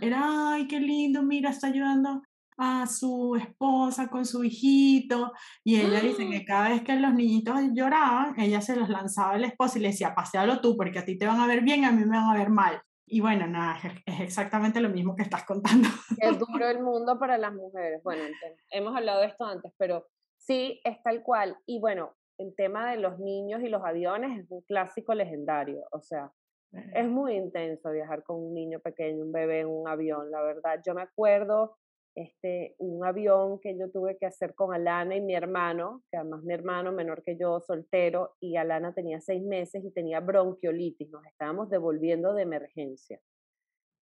[0.00, 2.22] era, ay, qué lindo, mira, está ayudando
[2.60, 5.32] a su esposa con su hijito.
[5.64, 6.44] Y ella dice que ¡Ah!
[6.46, 10.14] cada vez que los niñitos lloraban, ella se los lanzaba al esposo y le decía,
[10.14, 12.38] pasealo tú, porque a ti te van a ver bien, a mí me van a
[12.38, 12.80] ver mal.
[13.06, 15.88] Y bueno, nada, es exactamente lo mismo que estás contando.
[16.18, 18.02] Es duro el mundo para las mujeres.
[18.04, 18.22] Bueno,
[18.70, 21.56] hemos hablado de esto antes, pero sí es tal cual.
[21.66, 26.00] Y bueno, el tema de los niños y los aviones es un clásico legendario, o
[26.00, 26.32] sea,
[26.72, 30.80] es muy intenso viajar con un niño pequeño, un bebé en un avión, la verdad.
[30.86, 31.76] Yo me acuerdo
[32.14, 36.42] este, un avión que yo tuve que hacer con Alana y mi hermano, que además
[36.42, 41.24] mi hermano menor que yo, soltero, y Alana tenía seis meses y tenía bronquiolitis, nos
[41.26, 43.20] estábamos devolviendo de emergencia.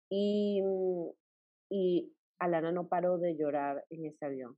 [0.10, 1.10] Y, mm,
[1.70, 4.58] y Alana no paró de llorar en ese avión.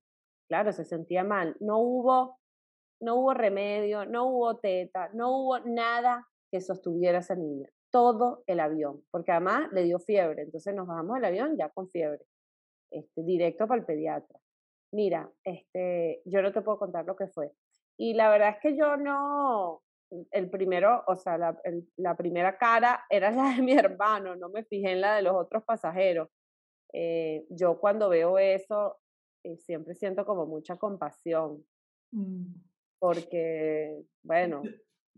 [0.49, 1.55] Claro, se sentía mal.
[1.59, 2.37] No hubo
[2.99, 7.69] no hubo remedio, no hubo teta, no hubo nada que sostuviera a esa niña.
[7.91, 10.43] Todo el avión, porque además le dio fiebre.
[10.43, 12.25] Entonces nos bajamos del avión ya con fiebre,
[12.91, 14.39] este, directo para el pediatra.
[14.93, 17.51] Mira, este, yo no te puedo contar lo que fue.
[17.97, 19.81] Y la verdad es que yo no,
[20.31, 21.59] el primero, o sea, la,
[21.97, 25.35] la primera cara era la de mi hermano, no me fijé en la de los
[25.35, 26.29] otros pasajeros.
[26.93, 28.97] Eh, yo cuando veo eso,
[29.43, 31.65] eh, siempre siento como mucha compasión.
[32.11, 32.45] Mm
[32.99, 34.63] porque, bueno,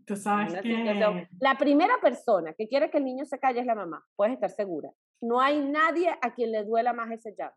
[0.06, 1.28] tú sabes que...
[1.40, 4.50] La primera persona que quiere que el niño se calle es la mamá, puedes estar
[4.50, 4.90] segura.
[5.20, 7.56] No hay nadie a quien le duela más ese llanto.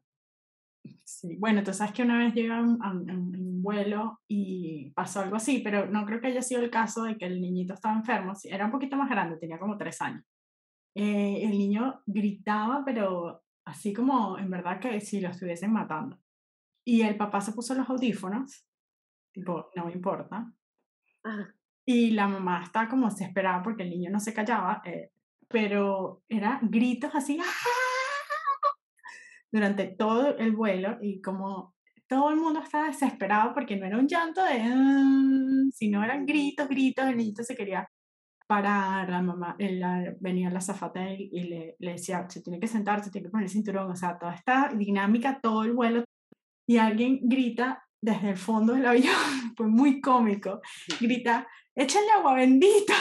[1.05, 5.59] Sí, bueno, tú sabes que una vez llega un, un, vuelo y pasó algo así,
[5.59, 8.65] pero no creo que haya sido el caso de que el niñito estaba enfermo, era
[8.65, 10.25] un poquito más grande, tenía como tres años.
[10.95, 16.19] Eh, el niño gritaba, pero así como en verdad que si lo estuviesen matando.
[16.85, 18.67] Y el papá se puso los audífonos
[19.33, 20.53] tipo, no me importa.
[21.85, 25.11] Y la mamá estaba como desesperada porque el niño no se callaba, eh,
[25.47, 27.45] pero era gritos así ¡ah!
[29.51, 31.75] durante todo el vuelo y como
[32.07, 36.67] todo el mundo estaba desesperado porque no era un llanto de, ah", sino eran gritos,
[36.69, 37.87] gritos, el niño se quería
[38.47, 39.55] parar, la mamá,
[40.19, 43.45] venía la zafata y, le, le, decía, se tiene que sentar, se tiene que poner
[43.45, 46.03] el cinturón, o sea, toda esta dinámica, todo el vuelo,
[46.67, 49.15] y alguien grita desde el fondo del avión,
[49.57, 50.61] fue muy cómico,
[50.99, 52.93] grita, échale agua bendita.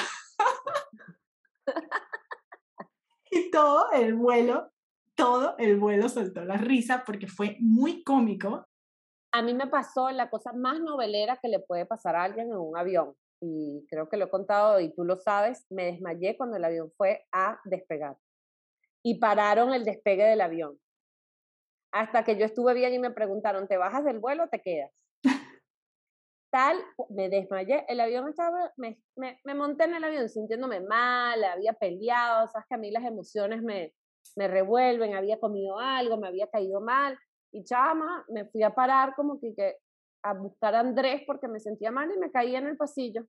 [3.30, 4.70] y todo el vuelo,
[5.16, 8.64] todo el vuelo soltó la risa porque fue muy cómico.
[9.32, 12.58] A mí me pasó la cosa más novelera que le puede pasar a alguien en
[12.58, 13.14] un avión.
[13.40, 16.92] Y creo que lo he contado y tú lo sabes, me desmayé cuando el avión
[16.96, 18.16] fue a despegar.
[19.04, 20.78] Y pararon el despegue del avión
[21.92, 24.90] hasta que yo estuve bien y me preguntaron, ¿te bajas del vuelo o te quedas?
[26.50, 26.76] Tal,
[27.10, 32.46] me desmayé, el avión estaba, me, me, monté en el avión sintiéndome mal, había peleado,
[32.48, 33.94] sabes que a mí las emociones me,
[34.36, 37.18] me revuelven, había comido algo, me había caído mal,
[37.52, 39.76] y chama, me fui a parar como que, que
[40.22, 43.24] a buscar a Andrés porque me sentía mal y me caí en el pasillo.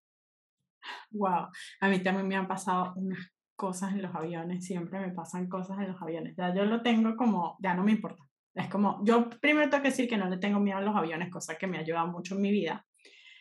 [1.11, 1.47] Wow,
[1.79, 3.19] a mí también me han pasado unas
[3.55, 7.15] cosas en los aviones, siempre me pasan cosas en los aviones, ya yo lo tengo
[7.15, 8.21] como, ya no me importa,
[8.55, 11.31] es como, yo primero tengo que decir que no le tengo miedo a los aviones,
[11.31, 12.85] cosa que me ha ayudado mucho en mi vida.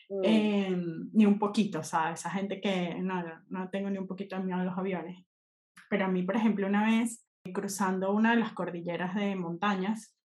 [0.08, 0.24] Mm.
[0.24, 2.20] Em, ni un poquito, ¿sabes?
[2.20, 5.24] Esa gente que no, no tengo ni un poquito de miedo a los aviones.
[5.88, 10.16] Pero a mí, por ejemplo, una vez cruzando una de las cordilleras de montañas,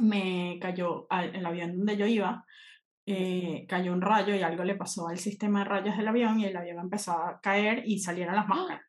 [0.00, 2.44] me cayó el avión donde yo iba,
[3.06, 6.46] eh, cayó un rayo y algo le pasó al sistema de rayos del avión y
[6.46, 8.86] el avión empezó a caer y salieron las máscaras.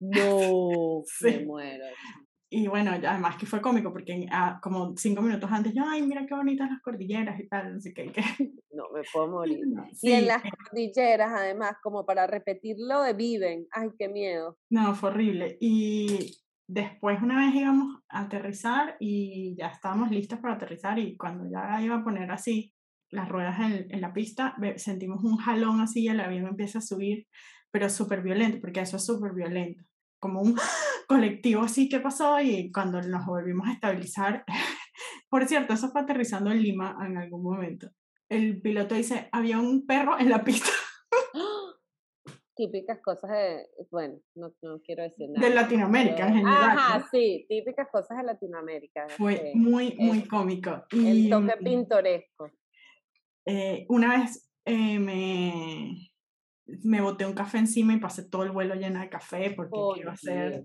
[0.00, 1.84] No, me muero.
[2.50, 6.24] Y bueno, además que fue cómico porque ah, como cinco minutos antes yo, ay, mira
[6.26, 8.12] qué bonitas las cordilleras y tal, así que...
[8.70, 9.58] No, me puedo morir.
[10.02, 14.56] y en las eh cordilleras, además, como para repetirlo de Viven, ay, qué miedo.
[14.70, 15.58] No, fue horrible.
[15.60, 16.36] Y
[16.68, 21.82] después una vez íbamos a aterrizar y ya estábamos listos para aterrizar y cuando ya
[21.82, 22.72] iba a poner así
[23.10, 26.82] las ruedas en, en la pista, sentimos un jalón así y el avión empieza a
[26.82, 27.26] subir,
[27.72, 29.82] pero súper violento, porque eso es súper violento
[30.18, 30.56] como un
[31.08, 34.44] colectivo así que pasó y cuando nos volvimos a estabilizar,
[35.30, 37.90] por cierto, eso fue aterrizando en Lima en algún momento.
[38.28, 40.68] El piloto dice, había un perro en la pista.
[42.54, 45.48] Típicas cosas de, bueno, no, no quiero decir nada.
[45.48, 46.70] De Latinoamérica en general.
[46.70, 49.06] Ajá, sí, típicas cosas de Latinoamérica.
[49.10, 50.84] Fue este, muy, muy cómico.
[50.90, 52.50] Y, el toque pintoresco.
[53.46, 56.10] Eh, una vez eh, me,
[56.82, 60.12] me boté un café encima y pasé todo el vuelo lleno de café porque iba
[60.12, 60.64] a ser...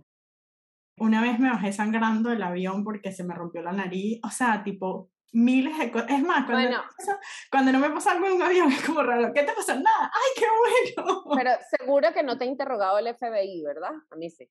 [1.00, 4.64] Una vez me bajé sangrando del avión porque se me rompió la nariz, o sea,
[4.64, 6.12] tipo miles de cosas.
[6.12, 6.84] Es más, cuando, no
[7.52, 9.74] cuando no me pasa algo en un avión es como raro, ¿qué te pasa?
[9.74, 10.46] Nada, ¡ay, qué
[10.96, 11.24] bueno!
[11.36, 13.94] Pero seguro que no te ha interrogado el FBI, ¿verdad?
[14.12, 14.48] A mí sí.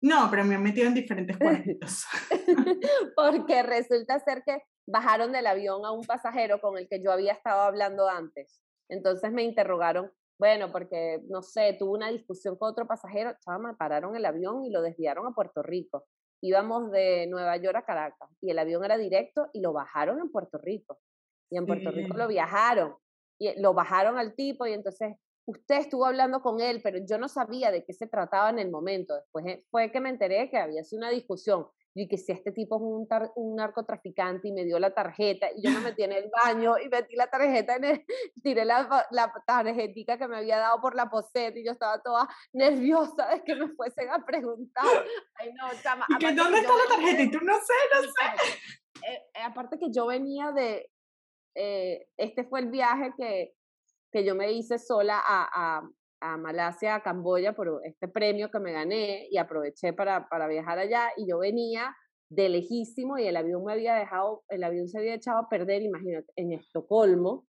[0.00, 2.04] No, pero me han metido en diferentes cuartitos.
[3.16, 7.32] porque resulta ser que bajaron del avión a un pasajero con el que yo había
[7.32, 8.60] estado hablando antes.
[8.88, 14.14] Entonces me interrogaron bueno, porque, no sé, tuvo una discusión con otro pasajero, chama, pararon
[14.14, 16.06] el avión y lo desviaron a Puerto Rico.
[16.40, 20.30] Íbamos de Nueva York a Caracas y el avión era directo y lo bajaron en
[20.30, 20.98] Puerto Rico.
[21.50, 22.94] Y en Puerto Rico lo viajaron
[23.38, 27.26] y lo bajaron al tipo y entonces usted estuvo hablando con él, pero yo no
[27.26, 29.14] sabía de qué se trataba en el momento.
[29.14, 31.66] Después eh, fue que me enteré que había sido una discusión
[32.00, 35.62] y que si este tipo es un, un, narcotraficante y me dio la tarjeta y
[35.62, 38.04] yo me metí en el baño y metí la tarjeta en el,
[38.42, 42.28] tiré la, la tarjetita que me había dado por la poseta y yo estaba toda
[42.52, 44.84] nerviosa de que me fuesen a preguntar.
[45.34, 46.06] Ay, no, chama.
[46.08, 47.22] ¿Y que dónde está la tarjeta?
[47.22, 48.58] Y tú no sé, no sé.
[49.06, 50.90] Eh, eh, aparte que yo venía de,
[51.54, 53.54] eh, este fue el viaje que,
[54.12, 58.58] que yo me hice sola a, a, a Malasia, a Camboya, por este premio que
[58.58, 61.94] me gané y aproveché para, para viajar allá y yo venía
[62.30, 65.82] de lejísimo y el avión me había dejado, el avión se había echado a perder,
[65.82, 67.46] imagínate, en Estocolmo,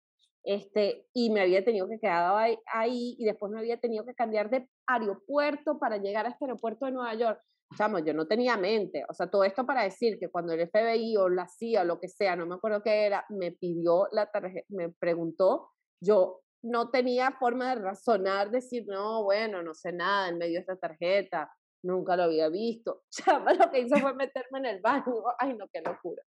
[0.43, 4.13] este, y me había tenido que quedar ahí, ahí, y después me había tenido que
[4.13, 7.41] cambiar de aeropuerto para llegar a este aeropuerto de Nueva York.
[7.75, 11.17] Chamo, yo no tenía mente, o sea, todo esto para decir que cuando el FBI
[11.17, 14.29] o la CIA o lo que sea, no me acuerdo qué era, me pidió la
[14.29, 20.29] tarjeta, me preguntó, yo no tenía forma de razonar, decir, no, bueno, no sé nada
[20.29, 21.51] en medio de esta tarjeta,
[21.83, 23.03] nunca lo había visto.
[23.11, 25.05] Chama, lo que hizo fue meterme en el baño.
[25.37, 26.23] Ay, no, qué locura.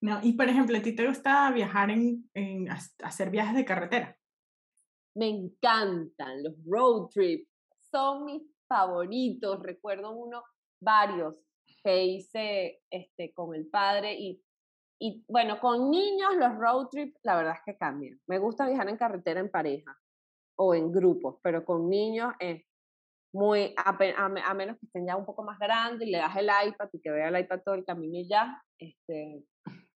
[0.00, 4.16] No, y por ejemplo, ¿a ti te gusta viajar en, en hacer viajes de carretera?
[5.16, 7.48] Me encantan los road trips,
[7.90, 9.60] son mis favoritos.
[9.62, 10.44] Recuerdo uno,
[10.80, 11.36] varios
[11.82, 14.42] que hice este, con el padre y
[14.98, 18.18] y bueno, con niños los road trips, la verdad es que cambian.
[18.26, 19.96] Me gusta viajar en carretera en pareja
[20.56, 22.64] o en grupos, pero con niños es
[23.32, 26.88] muy, a, menos que estén ya un poco más grandes y le das el iPad
[26.92, 29.44] y que vea el iPad todo el camino y ya, este,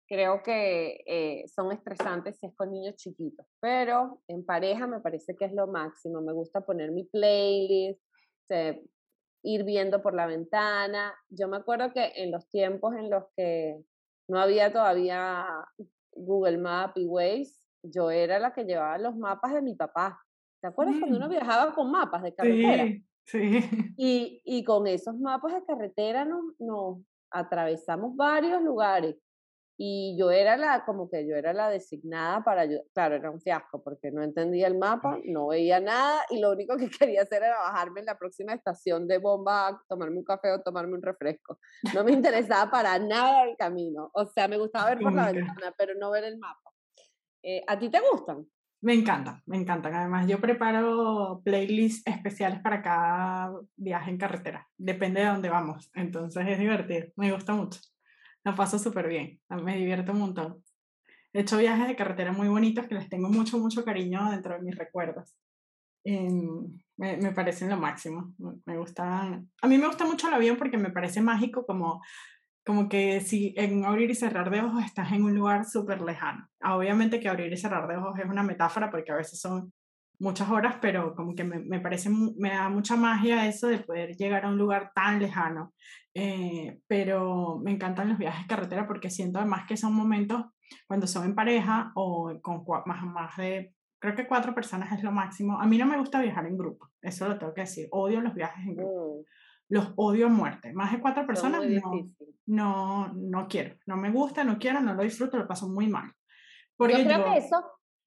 [0.07, 5.35] creo que eh, son estresantes si es con niños chiquitos, pero en pareja me parece
[5.35, 6.19] que es lo máximo.
[6.21, 8.01] Me gusta poner mi playlist,
[9.43, 11.13] ir viendo por la ventana.
[11.29, 13.79] Yo me acuerdo que en los tiempos en los que
[14.29, 15.45] no había todavía
[16.13, 20.21] Google Maps y Waze, yo era la que llevaba los mapas de mi papá.
[20.61, 21.31] ¿Te acuerdas cuando uno mm.
[21.31, 22.85] viajaba con mapas de carretera?
[22.85, 23.03] Sí,
[23.97, 26.99] Y, y con esos mapas de carretera nos, nos
[27.31, 29.15] atravesamos varios lugares.
[29.81, 32.83] Y yo era la, como que yo era la designada para ayudar.
[32.93, 36.75] Claro, era un fiasco porque no entendía el mapa, no veía nada y lo único
[36.75, 40.61] que quería hacer era bajarme en la próxima estación de bomba, tomarme un café o
[40.61, 41.59] tomarme un refresco.
[41.93, 44.11] No me interesaba para nada el camino.
[44.13, 46.71] O sea, me gustaba ver por la ventana, pero no ver el mapa.
[47.41, 48.45] Eh, ¿A ti te gustan?
[48.81, 49.95] Me encantan, me encantan.
[49.95, 54.67] Además, yo preparo playlists especiales para cada viaje en carretera.
[54.77, 55.89] Depende de dónde vamos.
[55.93, 57.07] Entonces es divertido.
[57.15, 57.79] Me gusta mucho
[58.43, 60.63] la paso súper bien, me divierto un montón.
[61.33, 64.61] He hecho viajes de carretera muy bonitos que les tengo mucho, mucho cariño dentro de
[64.61, 65.35] mis recuerdos.
[66.03, 68.33] Em, me, me, parecen lo máximo,
[68.65, 72.01] me gusta, a mí me gusta mucho el avión porque me parece mágico como,
[72.65, 76.47] como que si en abrir y cerrar de ojos estás en un lugar súper lejano.
[76.63, 79.73] Obviamente que abrir y cerrar de ojos es una metáfora porque a veces son
[80.19, 84.15] muchas horas, pero como que me, me, parece, me da mucha magia eso de poder
[84.15, 85.73] llegar a un lugar tan lejano.
[86.13, 90.45] Eh, pero me encantan los viajes carretera porque siento además que son momentos
[90.87, 95.11] cuando son en pareja o con más, más de, creo que cuatro personas es lo
[95.11, 95.59] máximo.
[95.59, 97.87] A mí no me gusta viajar en grupo, eso lo tengo que decir.
[97.91, 99.19] Odio los viajes en grupo.
[99.19, 99.23] Mm.
[99.71, 100.73] Los odio a muerte.
[100.73, 102.09] Más de cuatro personas no,
[102.47, 103.75] no, no quiero.
[103.85, 106.11] No me gusta, no quiero, no lo disfruto, lo paso muy mal.
[106.75, 107.63] Porque yo creo que eso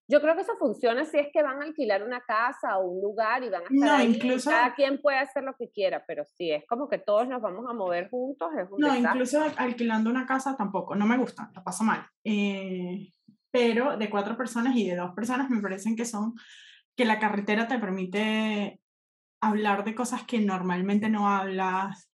[0.09, 3.01] yo creo que eso funciona si es que van a alquilar una casa o un
[3.01, 6.05] lugar y van a estar no, ahí, incluso, cada quien puede hacer lo que quiera,
[6.07, 9.43] pero si es como que todos nos vamos a mover juntos, es un No, incluso
[9.57, 12.07] alquilando una casa tampoco, no me gusta, lo paso mal.
[12.25, 13.13] Eh,
[13.51, 16.35] pero de cuatro personas y de dos personas me parecen que son,
[16.97, 18.81] que la carretera te permite
[19.41, 22.12] hablar de cosas que normalmente no hablas,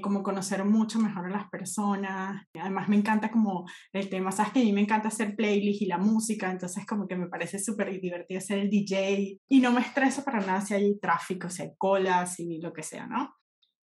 [0.00, 2.46] como conocer mucho mejor a las personas.
[2.54, 5.86] Además me encanta como el tema, sabes que a mí me encanta hacer playlist y
[5.86, 9.80] la música, entonces como que me parece súper divertido ser el DJ y no me
[9.80, 13.34] estreso para nada si hay tráfico, si hay colas y lo que sea, ¿no?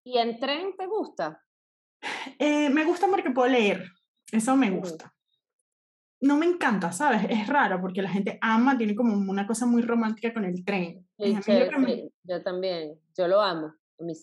[0.05, 1.43] ¿Y en tren te gusta?
[2.39, 3.91] Eh, me gusta porque puedo leer,
[4.31, 5.13] eso me gusta.
[6.21, 7.27] No me encanta, ¿sabes?
[7.29, 11.07] Es raro porque la gente ama, tiene como una cosa muy romántica con el tren.
[11.19, 13.75] yo también, yo lo amo.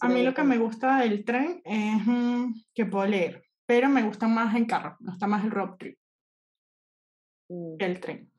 [0.02, 4.04] A mí, lo que me gusta del tren es mm, que puedo leer, pero me
[4.04, 5.98] gusta más en carro, no está más el road trip
[7.50, 7.78] mm.
[7.78, 8.32] que el tren.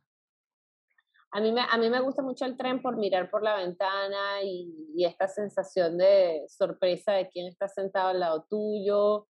[1.32, 4.42] A mí, me, a mí me gusta mucho el tren por mirar por la ventana
[4.44, 9.26] y, y esta sensación de sorpresa de quién está sentado al lado tuyo,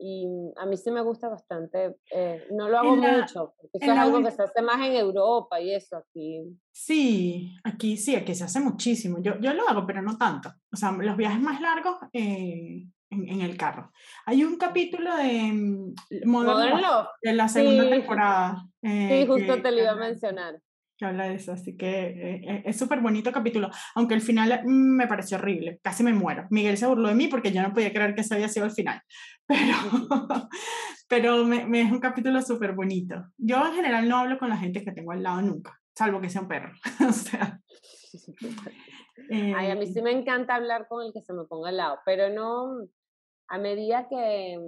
[0.00, 0.26] y
[0.56, 1.96] a mí sí me gusta bastante.
[2.10, 5.60] Eh, no lo hago mucho, porque eso es algo que se hace más en Europa
[5.60, 6.42] y eso aquí.
[6.72, 9.18] Sí, aquí sí, aquí se hace muchísimo.
[9.20, 10.52] Yo, yo lo hago, pero no tanto.
[10.72, 13.90] O sea, los viajes más largos eh, en, en, el carro.
[14.26, 15.94] Hay un capítulo de mm,
[16.24, 18.64] Modern, Love, de la segunda temporada.
[18.82, 20.60] Eh, sí, justo te lo iba a mencionar
[20.98, 24.62] que habla de eso, así que eh, eh, es súper bonito capítulo, aunque el final
[24.64, 26.46] mm, me pareció horrible, casi me muero.
[26.50, 28.72] Miguel se burló de mí porque yo no podía creer que ese había sido el
[28.72, 29.00] final,
[29.46, 29.76] pero,
[31.08, 33.14] pero me, me es un capítulo súper bonito.
[33.38, 36.30] Yo en general no hablo con la gente que tengo al lado nunca, salvo que
[36.30, 36.72] sea un perro,
[37.08, 37.60] o sea...
[39.30, 41.76] Ay, a mí sí eh, me encanta hablar con el que se me ponga al
[41.76, 42.88] lado, pero no,
[43.48, 44.58] a medida que,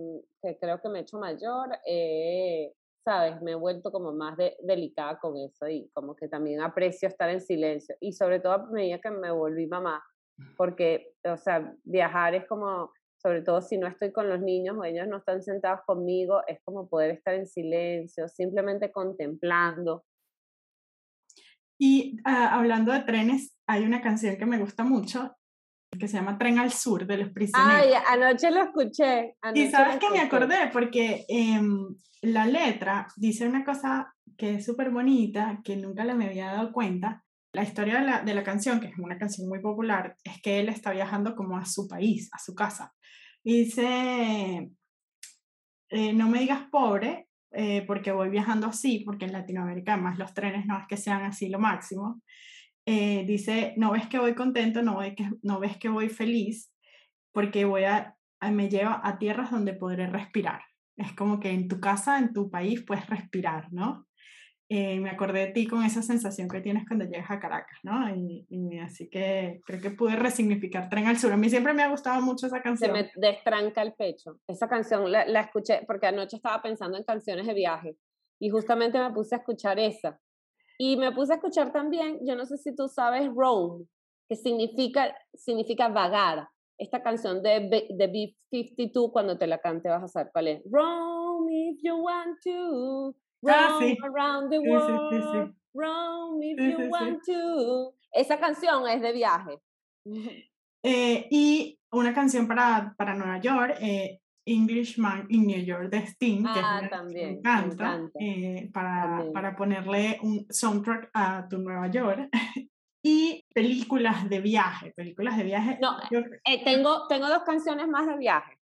[0.42, 2.72] que creo que me he hecho mayor, eh,
[3.04, 3.40] ¿sabes?
[3.42, 7.30] Me he vuelto como más de, delicada con eso y como que también aprecio estar
[7.30, 7.94] en silencio.
[8.00, 10.02] Y sobre todo a medida que me volví mamá,
[10.56, 14.84] porque, o sea, viajar es como, sobre todo si no estoy con los niños o
[14.84, 20.04] ellos no están sentados conmigo, es como poder estar en silencio, simplemente contemplando.
[21.78, 25.34] Y ah, hablando de trenes, hay una canción que me gusta mucho
[25.98, 27.82] que se llama Tren al Sur de los prisioneros.
[27.82, 29.34] Ay, anoche lo escuché.
[29.54, 34.90] y sabes que me acordé porque em, la letra dice una cosa que es súper
[34.90, 37.24] bonita, que nunca le me había dado cuenta.
[37.52, 40.60] La historia de la, de la, canción, que es una canción muy popular, es que
[40.60, 42.94] él está viajando como a su país, a su casa.
[43.42, 44.70] Y dice,
[45.90, 50.32] eh, no me digas pobre, eh, porque voy viajando así, porque en Latinoamérica además los
[50.32, 52.22] trenes no es que sean así lo máximo.
[52.86, 56.72] Eh, dice, no ves que voy contento, no, ves que, no ves que voy feliz,
[57.32, 58.16] porque voy a,
[58.50, 60.62] me lleva a tierras donde podré respirar.
[60.96, 64.06] Es como que en tu casa, en tu país, puedes respirar, ¿no?
[64.72, 68.08] Eh, me acordé de ti con esa sensación que tienes cuando llegas a Caracas, ¿no?
[68.14, 71.32] Y, así que creo que pude resignificar Tren al Sur.
[71.32, 72.94] A mí siempre me ha gustado mucho esa canción.
[72.94, 74.38] Se me destranca el pecho.
[74.46, 77.96] Esa canción la, la escuché porque anoche estaba pensando en canciones de viaje
[78.38, 80.20] y justamente me puse a escuchar esa
[80.82, 83.86] y me puse a escuchar también, yo no sé si tú sabes, Roam,
[84.26, 86.48] que significa, significa vagar.
[86.78, 90.62] Esta canción de, de B-52, cuando te la cante vas a saber cuál es.
[90.70, 93.14] Roam if you want to,
[93.46, 97.92] ah, roam around the world, roam if you want to.
[98.10, 99.58] Esa canción es de viaje.
[100.82, 106.42] Eh, y una canción para, para Nueva York, eh, Englishman in New York de Sting,
[106.42, 112.28] que ah, también, me encanta, eh, para, para, ponerle un soundtrack a tu Nueva York.
[113.02, 115.78] y películas de viaje, películas de viaje.
[115.80, 115.96] No,
[116.44, 118.58] eh, tengo, tengo dos canciones más de viaje.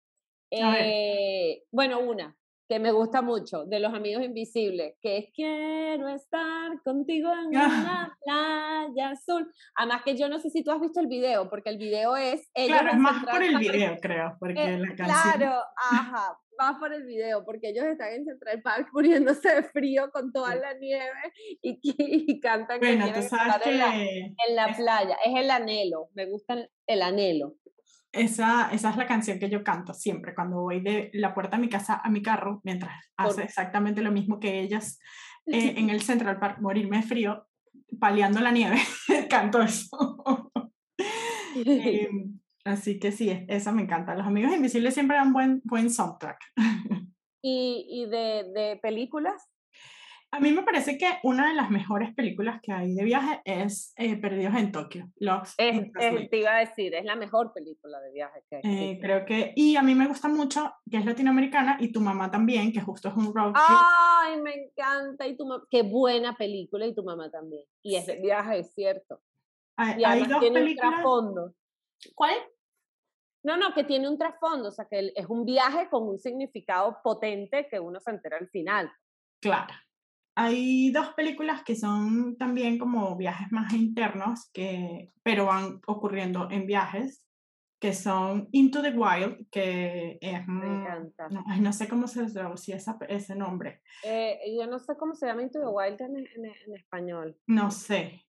[0.51, 2.35] Eh, bueno, una,
[2.68, 8.18] que me gusta mucho, de los amigos invisibles, que es quiero estar contigo en una
[8.24, 9.49] playa azul.
[9.76, 12.49] Además que yo no sé si tú has visto el video, porque el video es...
[12.53, 15.07] Claro, es más por el video, creo, porque eh, la canción...
[15.07, 20.09] Claro, ajá, más por el video, porque ellos están en Central Park muriéndose de frío
[20.11, 24.55] con toda la nieve y, y cantan bueno, que tú sabes que en la, en
[24.55, 25.18] la playa.
[25.26, 27.55] Es el anhelo, me gusta el anhelo.
[28.18, 31.61] Esa, esa es la canción que yo canto siempre cuando voy de la puerta de
[31.61, 34.99] mi casa a mi carro, mientras hace exactamente lo mismo que ellas
[35.45, 37.47] eh, en el Central Park, morirme de frío,
[37.99, 38.78] paliando la nieve.
[39.09, 40.51] encantó eso.
[41.65, 44.13] Em, así que sí, esa me encanta.
[44.13, 46.38] Los Amigos Invisibles siempre dan buen, buen soundtrack.
[47.41, 49.49] ¿Y, y de, de películas?
[50.30, 53.93] A mí me parece que una de las mejores películas que hay de viaje es
[53.95, 55.09] eh, Perdidos en Tokio.
[55.15, 55.91] Lost es,
[56.30, 58.61] te iba a decir, es la mejor película de viaje que hay.
[58.63, 62.30] Eh, creo que, y a mí me gusta mucho, que es latinoamericana, y tu mamá
[62.30, 63.78] también, que justo es un road trip.
[63.80, 65.25] ¡Ay, me encanta!
[65.25, 67.63] Y tu qué buena película, y tu mamá también.
[67.82, 69.21] Y es de viaje, es cierto.
[69.78, 70.89] Hay, y hay dos tiene películas.
[70.89, 71.53] Un trasfondo.
[72.13, 72.36] ¿Cuál?
[73.43, 76.97] No, no, que tiene un trasfondo, o sea, que es un viaje con un significado
[77.01, 78.91] potente que uno se entera al final.
[79.41, 79.73] Claro.
[80.39, 86.67] Hay dos películas que son también como viajes más internos, que, pero van ocurriendo en
[86.67, 87.25] viajes,
[87.81, 90.47] que son Into the Wild, que es...
[90.47, 91.27] Me encanta.
[91.29, 92.77] No, no sé cómo se traduce
[93.09, 93.81] ese nombre.
[94.03, 97.35] Eh, yo no sé cómo se llama Into the Wild en, en, español.
[97.47, 98.23] No sé.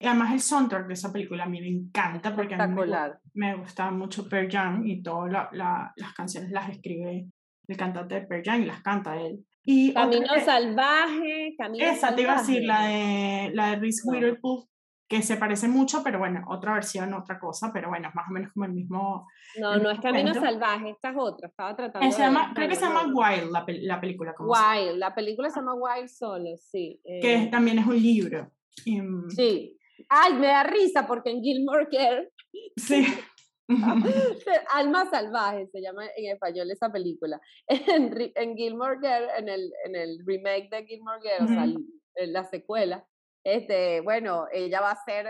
[0.00, 3.12] Y además el soundtrack de esa película a mí me encanta porque a mí me,
[3.34, 7.28] me gusta mucho Pearl Jam y todas la, las canciones las escribe
[7.68, 9.46] el cantante de Pearl Jam y las canta él.
[9.64, 14.64] Y Camino Salvaje, Camino Esa te iba a decir, la de, la de Reese Witherspoon,
[15.08, 18.32] que se parece mucho, pero bueno, otra versión, otra cosa, pero bueno, es más o
[18.32, 19.28] menos como el mismo.
[19.60, 22.10] No, no es Camino Salvaje, esta es otra, estaba tratando.
[22.10, 24.34] Se llama, creo que se llama Wild la, la película.
[24.38, 27.00] Wild, la película se llama Wild solo, sí.
[27.04, 27.48] Que eh.
[27.50, 28.50] también es un libro.
[29.28, 29.78] sí.
[30.08, 32.32] Ay, me da risa porque en Gilmore Care.
[32.76, 33.06] Sí.
[34.74, 37.40] Alma Salvaje se llama en español esa película.
[37.68, 41.64] En, en Gilmore Girl, en el, en el remake de Gilmore Girl, o sea,
[42.16, 43.06] en la secuela,
[43.44, 45.26] este, bueno, ella va a ser,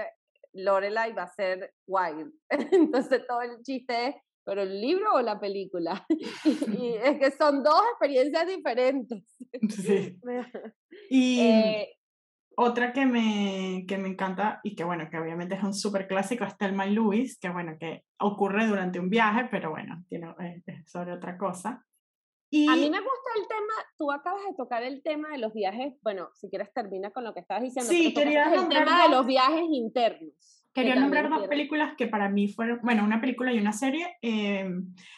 [0.52, 2.32] Lorelai va a ser Wild.
[2.72, 4.14] Entonces todo el chiste es,
[4.44, 6.06] ¿pero el libro o la película?
[6.78, 9.24] Y, es que son dos experiencias diferentes.
[9.70, 10.20] Sí.
[11.10, 11.88] y, eh,
[12.56, 16.44] otra que me, que me encanta y que bueno, que obviamente es un súper clásico
[16.44, 20.34] es Thelma y Louis, que bueno, que ocurre durante un viaje, pero bueno, tiene,
[20.66, 21.84] es sobre otra cosa.
[22.50, 22.68] Y...
[22.68, 25.94] A mí me gusta el tema, tú acabas de tocar el tema de los viajes,
[26.02, 27.90] bueno, si quieres termina con lo que estabas diciendo.
[27.90, 30.61] Sí, quería el tema de los viajes internos.
[30.74, 34.16] Quería nombrar dos películas que para mí fueron, bueno, una película y una serie.
[34.22, 34.70] Eh,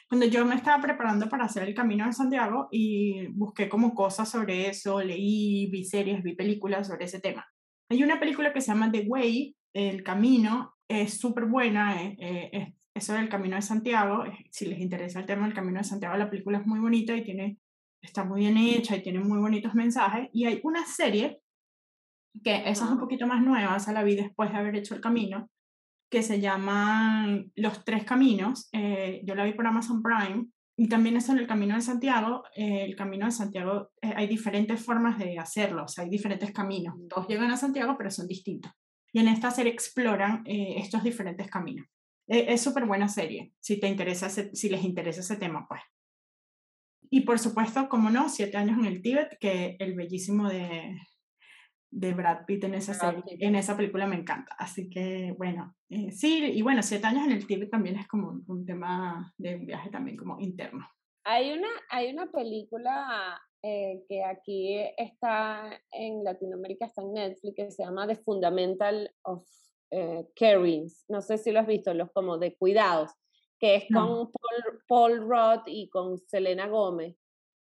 [0.08, 4.28] cuando yo me estaba preparando para hacer el Camino de Santiago y busqué como cosas
[4.28, 7.46] sobre eso, leí, vi series, vi películas sobre ese tema.
[7.88, 12.74] Hay una película que se llama The Way, El Camino, es súper buena, eh, eh,
[12.92, 14.24] es, sobre el Camino de Santiago.
[14.50, 17.22] Si les interesa el tema del Camino de Santiago, la película es muy bonita y
[17.22, 17.58] tiene,
[18.02, 20.30] está muy bien hecha y tiene muy bonitos mensajes.
[20.32, 21.43] Y hay una serie
[22.42, 25.00] que esa es un poquito más nueva, esa la vi después de haber hecho el
[25.00, 25.50] camino,
[26.10, 28.68] que se llama Los Tres Caminos.
[28.72, 32.44] Eh, yo la vi por Amazon Prime y también es en el Camino de Santiago.
[32.54, 36.52] Eh, el Camino de Santiago eh, hay diferentes formas de hacerlo, o sea, hay diferentes
[36.52, 36.94] caminos.
[36.96, 37.08] Mm.
[37.08, 38.72] Todos llegan a Santiago, pero son distintos.
[39.12, 41.86] Y en esta serie exploran estos diferentes caminos.
[42.26, 45.82] es súper buena serie, si, te interesa si les interesa ese tema, pues.
[47.10, 50.96] Y por supuesto, como no, Siete años en el Tíbet, que el bellísimo de,
[51.94, 54.54] de Brad Pitt en esa, serie, en esa película me encanta.
[54.58, 58.42] Así que, bueno, eh, sí, y bueno, siete años en el Tíbet también es como
[58.46, 60.86] un, tema de un viaje también como interno.
[61.24, 67.70] Hay una, hay una película eh, que aquí está en Latinoamérica, está en Netflix, que
[67.70, 69.46] se llama The Fundamental of
[69.92, 70.88] eh, Caring.
[71.08, 73.12] No sé si lo has visto, los como de cuidados,
[73.60, 77.16] que es con Paul, Paul Roth y con Selena Gómez.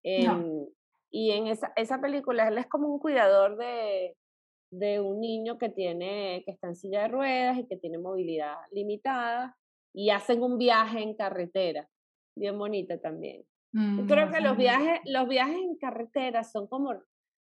[0.03, 0.67] Em,
[1.11, 4.15] y en esa, esa película él es como un cuidador de,
[4.71, 8.55] de un niño que tiene, que está en silla de ruedas y que tiene movilidad
[8.71, 9.57] limitada
[9.93, 11.89] y hacen un viaje en carretera,
[12.35, 13.43] bien bonita también.
[13.71, 16.93] Mm, creo que los viajes, los viajes en carretera son como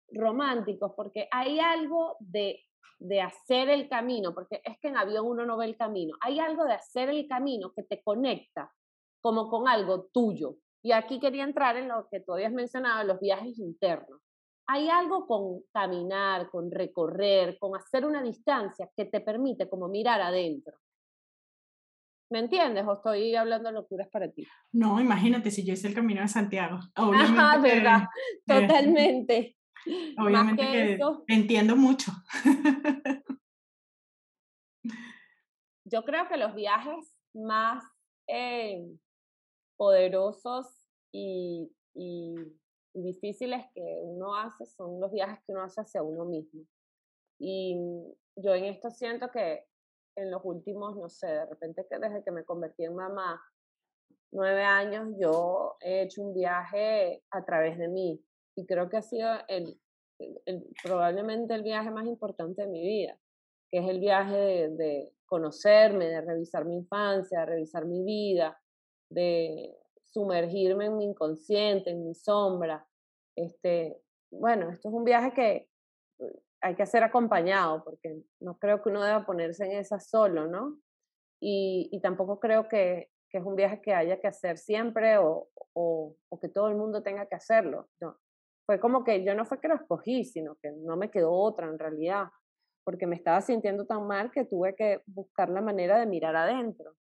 [0.10, 2.64] románticos porque hay algo de,
[3.00, 6.40] de hacer el camino, porque es que en avión uno no ve el camino, hay
[6.40, 8.74] algo de hacer el camino que te conecta
[9.22, 10.56] como con algo tuyo.
[10.84, 14.20] Y aquí quería entrar en lo que tú habías mencionado, los viajes internos
[14.68, 20.22] hay algo con caminar, con recorrer, con hacer una distancia que te permite como mirar
[20.22, 20.78] adentro.
[22.30, 22.86] ¿Me entiendes?
[22.88, 24.48] ¿O estoy hablando locuras para ti?
[24.72, 26.80] No, imagínate si yo hice el camino de Santiago.
[26.96, 28.04] Ajá, verdad,
[28.46, 29.58] totalmente.
[30.18, 32.12] Obviamente que, entiendo mucho.
[35.84, 37.84] yo creo que los viajes más
[38.28, 38.82] eh,
[39.76, 40.68] poderosos
[41.12, 42.36] y y
[42.94, 46.64] difíciles que uno hace son los viajes que uno hace hacia uno mismo.
[47.40, 47.78] Y
[48.36, 49.66] yo en esto siento que
[50.16, 53.42] en los últimos, no sé, de repente que desde que me convertí en mamá,
[54.32, 58.24] nueve años, yo he hecho un viaje a través de mí.
[58.56, 59.80] Y creo que ha sido el,
[60.84, 63.18] probablemente el viaje más importante de mi vida.
[63.70, 68.62] que es el viaje de, conocerme, de revisar mi infancia, de revisar mi vida,
[69.10, 69.81] de
[70.12, 72.88] sumergirme en mi inconsciente, en mi sombra.
[73.36, 74.02] Este,
[74.32, 75.70] bueno, esto es un viaje que
[76.20, 80.48] eh, hay que hacer acompañado, porque no creo que uno deba ponerse en esa solo,
[80.48, 80.78] ¿no?
[81.42, 85.50] Y, y tampoco creo que, que, es un viaje que haya que hacer siempre o,
[85.74, 87.90] o, o, que todo el mundo tenga que hacerlo.
[88.00, 88.18] No.
[88.68, 91.68] Fue como que yo no fue que lo escogí, sino que no me quedó otra
[91.68, 92.28] en realidad
[92.84, 96.96] porque me estaba sintiendo tan mal que tuve que buscar la manera de mirar adentro.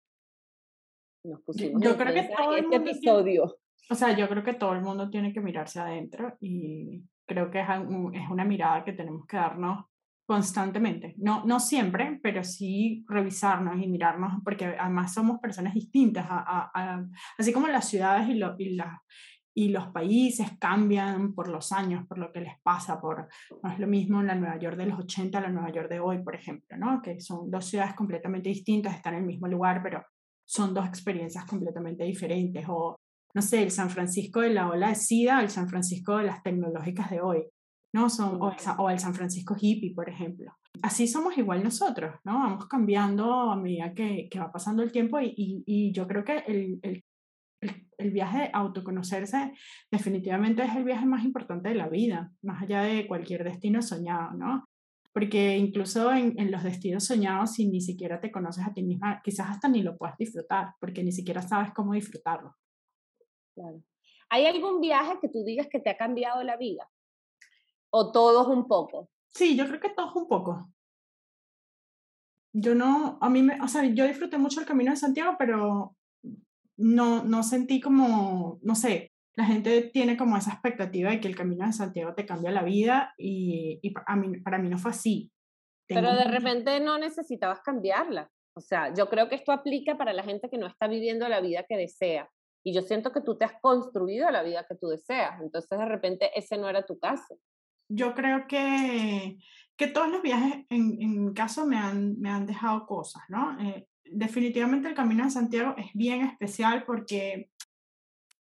[1.25, 3.57] Nos pusimos yo creo que todo este episodio.
[3.91, 7.61] o sea, yo creo que todo el mundo tiene que mirarse adentro y creo que
[7.61, 9.85] es, es una mirada que tenemos que darnos
[10.29, 11.15] constantemente.
[11.17, 17.05] No, no siempre, pero sí revisarnos y mirarnos, porque además somos personas distintas, a, a,
[17.39, 19.03] así como las ciudades y, lo, y, la,
[19.55, 23.27] y los países cambian por los años, por lo que les pasa, por,
[23.63, 26.01] no es lo mismo la Nueva York de los 80 a la Nueva York de
[26.01, 27.01] hoy, por ejemplo, ¿no?
[27.01, 30.05] que son dos ciudades completamente distintas, están en el mismo lugar, pero
[30.49, 32.97] son dos experiencias completamente diferentes, o
[33.35, 36.43] no sé, el San Francisco de la ola de SIDA, el San Francisco de las
[36.43, 37.45] tecnológicas de hoy,
[37.95, 38.09] ¿no?
[38.09, 40.53] Son, o, el, San Francisco hippie, por ejemplo.
[40.83, 42.39] Así somos igual nosotros, ¿no?
[42.39, 46.25] Vamos cambiando a medida que, que va pasando el tiempo y, y, y yo creo
[46.25, 47.05] que el, el
[47.61, 49.53] el, viaje de autoconocerse
[49.91, 54.33] definitivamente es el viaje más importante de la vida, más allá de cualquier destino soñado,
[54.35, 54.65] ¿no?
[55.19, 59.21] Porque incluso en, en, los destinos soñados, si ni siquiera te conoces a ti misma,
[59.21, 62.55] quizás hasta ni lo puedas disfrutar, porque ni siquiera sabes cómo disfrutarlo.
[63.53, 63.83] Claro.
[64.29, 66.89] ¿Hay algún viaje que tú digas que te ha cambiado la vida?
[67.91, 69.11] ¿O todos un poco?
[69.31, 70.71] Sí, yo creo que todos un poco.
[72.53, 75.97] Yo no, a mí me, o sea, yo disfruté mucho el Camino de Santiago, pero
[76.77, 81.37] no, no sentí como, no sé, la gente tiene como esa expectativa de que el
[81.37, 84.91] camino de Santiago te cambia la vida y, y a mí, para mí no fue
[84.91, 85.31] así.
[85.87, 88.29] Pero de repente no necesitabas cambiarla.
[88.57, 91.41] O sea, yo creo que esto aplica para la gente que no está viviendo la
[91.41, 92.29] vida que desea.
[92.65, 95.41] Y yo siento que tú te has construido la vida que tú deseas.
[95.41, 97.39] Entonces, de repente, ese no era tu caso.
[97.89, 99.39] Yo creo que,
[99.77, 103.57] que todos los viajes, en, en mi caso, me han, me han dejado cosas, ¿no?
[103.61, 107.51] Eh, definitivamente el Camino de Santiago es bien especial porque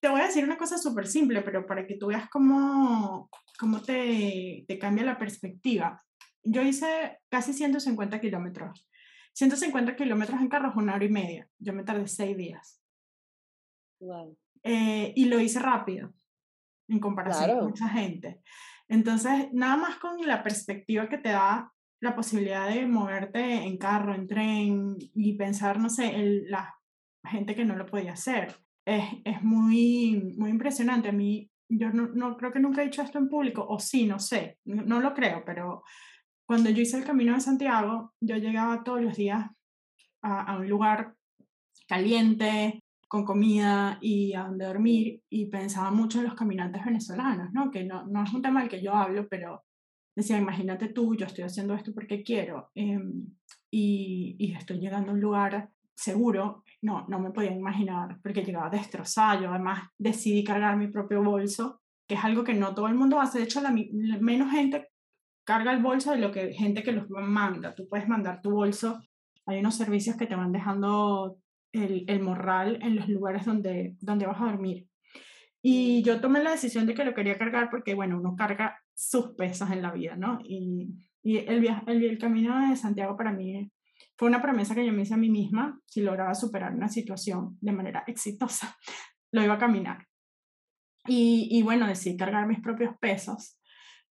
[0.04, 3.82] te voy a decir una cosa súper simple, pero para que tú veas cómo, cómo
[3.82, 6.04] te, te cambia la perspectiva.
[6.44, 8.86] Yo hice casi 150 kilómetros.
[9.32, 11.48] 150 kilómetros en carro es una hora y media.
[11.58, 12.82] Yo me tardé seis días.
[14.64, 16.14] Eh, y lo hice rápido
[16.90, 18.42] en comparación con mucha gente.
[18.90, 24.14] Entonces, nada más con la perspectiva que te da la posibilidad de moverte en carro,
[24.14, 26.78] en tren y pensar, no sé, en la
[27.24, 28.54] gente que no lo podía hacer.
[28.86, 31.10] Es, es muy, muy impresionante.
[31.10, 34.06] A mí, yo no, no, creo que nunca he dicho esto en público, o sí,
[34.06, 35.84] no sé, no, lo creo, pero
[36.46, 39.50] cuando yo hice el Camino de Santiago, yo llegaba todos los días
[40.22, 41.16] a, un lugar
[41.88, 47.70] caliente, con comida y a donde dormir y pensaba mucho en los caminantes venezolanos, ¿no?
[47.70, 49.64] Que no, no es un tema del que yo hablo, pero
[50.16, 53.28] decía, imagínate tú, yo estoy haciendo esto porque quiero em,
[53.70, 58.70] y, y, estoy llegando a un lugar seguro, no, no me podía imaginar porque llegaba
[58.70, 62.96] destrozado, yo además decidí cargar mi propio bolso, que es algo que no todo el
[62.96, 64.90] mundo hace, de hecho la, menos gente
[65.46, 69.02] carga el bolso de lo que gente que los manda, tú puedes mandar tu bolso,
[69.46, 71.38] hay unos servicios que te van dejando
[71.74, 74.88] el, el morral en los lugares donde, donde vas a dormir.
[75.62, 79.30] Y yo tomé la decisión de que lo quería cargar porque, bueno, uno carga sus
[79.30, 80.40] pesos en la vida, ¿no?
[80.44, 80.90] Y,
[81.24, 83.72] y el, viaje, el, el, camino de Santiago para mí
[84.24, 87.58] fue una promesa que yo me hice a mí misma, si lograba superar una situación
[87.60, 88.74] de manera exitosa,
[89.34, 90.08] lo iba a caminar.
[91.06, 93.60] Y, y bueno, decidí cargar mis propios pesos,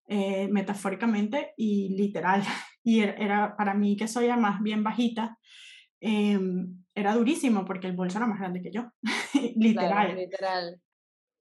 [0.06, 2.42] eh, metafóricamente y literal.
[2.84, 5.38] Y era, para mí, que soy más bien bajita,
[6.00, 6.38] eh,
[6.94, 8.90] era durísimo porque el bolso era más grande que yo,
[9.56, 10.14] literal.
[10.14, 10.82] literal.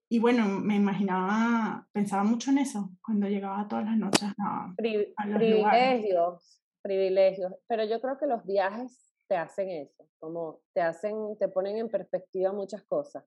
[0.09, 6.60] Y bueno, me imaginaba, pensaba mucho en eso cuando llegaba todas las noches a, privilegios,
[6.81, 7.53] privilegios.
[7.67, 11.89] Pero yo creo que los viajes te hacen eso, como te hacen, te ponen en
[11.89, 13.23] perspectiva muchas cosas,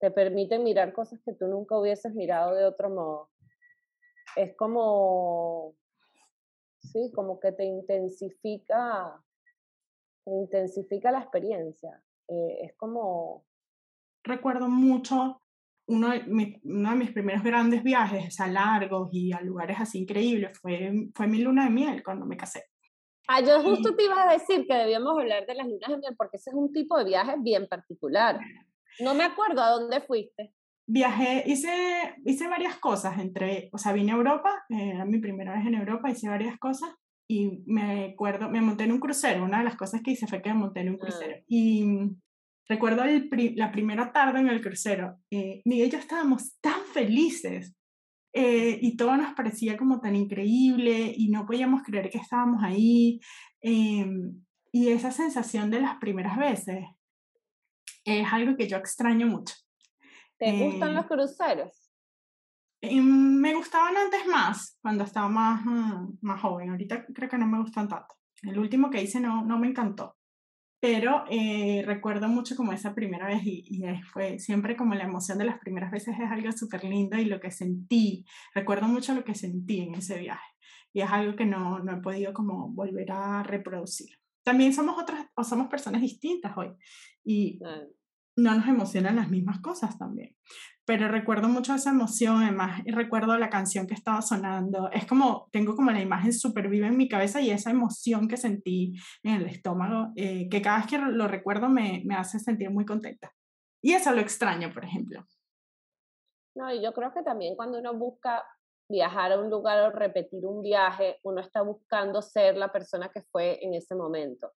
[0.00, 3.30] te permiten mirar cosas que tú nunca hubieses mirado de otro modo.
[4.34, 5.76] Es como,
[6.80, 9.22] sí, como que te intensifica,
[10.24, 12.02] te intensifica la experiencia.
[12.26, 13.44] Eh, es como...
[14.24, 15.40] Recuerdo mucho
[15.86, 21.26] uno de, mis primeros grandes viajes, a largos y a lugares así increíbles, fue, fue
[21.26, 22.64] mi luna de miel cuando me casé.
[23.26, 26.14] Ah, yo justo te iba a decir que debíamos hablar de las lunas de miel
[26.16, 28.38] porque ese es un tipo de viaje bien particular.
[29.00, 30.52] No me acuerdo a dónde fuiste.
[30.86, 35.66] Viajé, hice, hice varias cosas, entre, o sea, vine a Europa, era mi primera vez
[35.66, 36.90] en Europa, hice varias cosas.
[37.26, 40.42] y me acuerdo, me monté en un crucero, una de las cosas que hice fue
[40.42, 41.36] que me monté en un crucero.
[41.38, 41.44] Ah.
[41.48, 42.10] Y
[42.68, 47.74] recuerdo la primera tarde en el crucero, eh, Miguel y yo estábamos tan felices
[48.36, 53.20] eh, y todo nos parecía como tan increíble y no podíamos creer que estábamos ahí.
[53.60, 56.84] Em, y esa sensación de las primeras veces
[58.04, 59.54] es algo que yo extraño mucho.
[60.36, 61.92] ¿Te gustan eh, los cruceros?
[62.82, 66.70] Me gustaban antes más, cuando estaba más, mm, más joven.
[66.70, 68.16] Ahorita creo que no me gustan tanto.
[68.42, 70.16] El último que hice no, no me encantó.
[70.84, 75.38] Pero eh, recuerdo mucho como esa primera vez y, y, fue siempre como la emoción
[75.38, 79.24] de las primeras veces es algo súper lindo y lo que sentí, recuerdo mucho lo
[79.24, 80.44] que sentí en ese viaje
[80.92, 84.10] y es algo que no, no he podido como volver a reproducir.
[84.42, 86.68] También somos otras o somos personas distintas hoy
[87.24, 87.58] y
[88.36, 90.34] no nos emocionan las mismas cosas también
[90.86, 95.74] pero recuerdo mucho esa emoción, además recuerdo la canción que estaba sonando, es como, tengo
[95.74, 99.46] como la imagen súper viva en mi cabeza y esa emoción que sentí en el
[99.46, 103.32] estómago, eh, que cada vez que lo recuerdo me, me hace sentir muy contenta.
[103.82, 105.24] Y eso lo extraño, por ejemplo.
[106.54, 108.44] No, y yo creo que también cuando uno busca
[108.88, 113.22] viajar a un lugar o repetir un viaje, uno está buscando ser la persona que
[113.22, 114.52] fue en ese momento.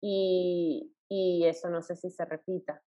[0.00, 2.80] Y, y eso no sé si se repita.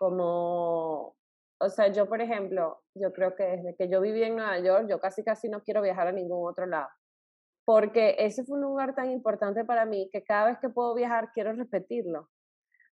[0.00, 1.14] Como
[1.62, 4.86] o sea, yo, por ejemplo, yo creo que desde que yo viví en Nueva York,
[4.88, 6.88] yo casi casi no quiero viajar a ningún otro lado.
[7.66, 11.32] Porque ese fue un lugar tan importante para mí que cada vez que puedo viajar
[11.34, 12.30] quiero repetirlo.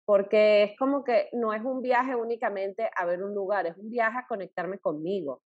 [0.06, 3.90] Porque es como que no es un viaje únicamente a ver un lugar, es un
[3.90, 5.42] viaje a conectarme conmigo.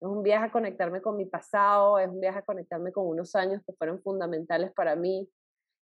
[0.00, 3.34] Es un viaje a conectarme con mi pasado, es un viaje a conectarme con unos
[3.34, 5.28] años que fueron fundamentales para mí.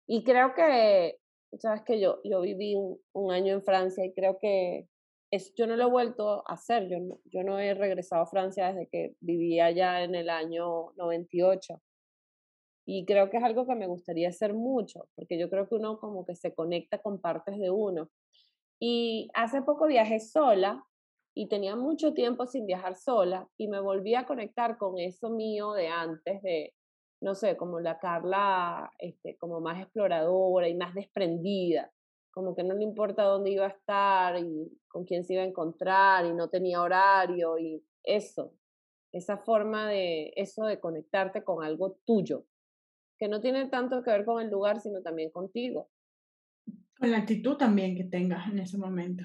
[0.07, 1.19] Y creo que,
[1.59, 4.87] sabes que yo, yo viví un, un año en Francia y creo que
[5.55, 8.87] yo no lo he vuelto a hacer, yo yo no he regresado a Francia desde
[8.87, 11.81] que vivía allá en el año 98.
[12.85, 15.99] Y creo que es algo que me gustaría hacer mucho, porque yo creo que uno
[15.99, 18.09] como que se conecta con partes de uno.
[18.79, 20.85] Y hace poco viajé sola
[21.33, 25.73] y tenía mucho tiempo sin viajar sola y me volví a conectar con eso mío
[25.73, 26.73] de antes, de,
[27.21, 31.91] no sé, como la Carla, este, como más exploradora y más desprendida
[32.37, 35.47] como que no le importa dónde iba a estar y con quién se iba a
[35.47, 38.53] encontrar y no tenía horario y eso,
[39.11, 42.45] esa forma de eso de conectarte con algo tuyo,
[43.17, 45.89] que no tiene tanto que ver con el lugar, sino también contigo.
[46.99, 49.23] Con la actitud también que tengas en ese momento.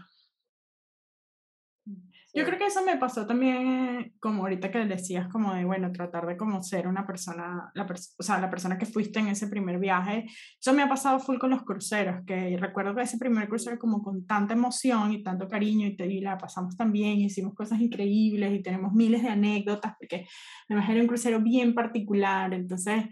[2.35, 6.26] Yo creo que eso me pasó también, como ahorita que decías, como de, bueno, tratar
[6.26, 9.78] de como ser una persona, la o sea, la persona que fuiste en ese primer
[9.78, 10.24] viaje.
[10.59, 14.03] Eso me ha pasado full con los cruceros, que recuerdo que ese primer crucero como
[14.03, 17.80] con tanta emoción y tanto cariño y, te, y la pasamos tan bien, hicimos cosas
[17.83, 20.26] increíbles y tenemos miles de anécdotas, porque
[20.70, 23.05] me imagino un crucero bien particular, entonces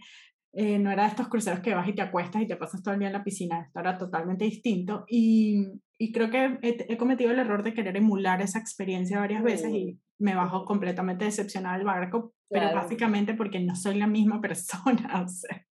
[0.54, 2.94] eh, no era de estos cruceros que vas y te acuestas y te pasas todo
[2.94, 5.04] el día en la piscina, esto era totalmente distinto.
[5.08, 5.66] Y,
[6.02, 10.00] y creo que he, cometido el error de querer emular esa experiencia varias veces y
[10.18, 15.22] me bajo completamente decepcionada del barco, pero básicamente porque no soy la misma persona.
[15.24, 15.66] O sea.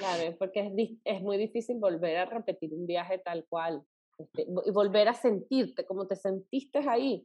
[0.00, 3.84] Claro, porque es, es muy difícil volver a repetir un viaje tal cual
[4.18, 7.24] este, y volver a sentirte como te sentiste ahí.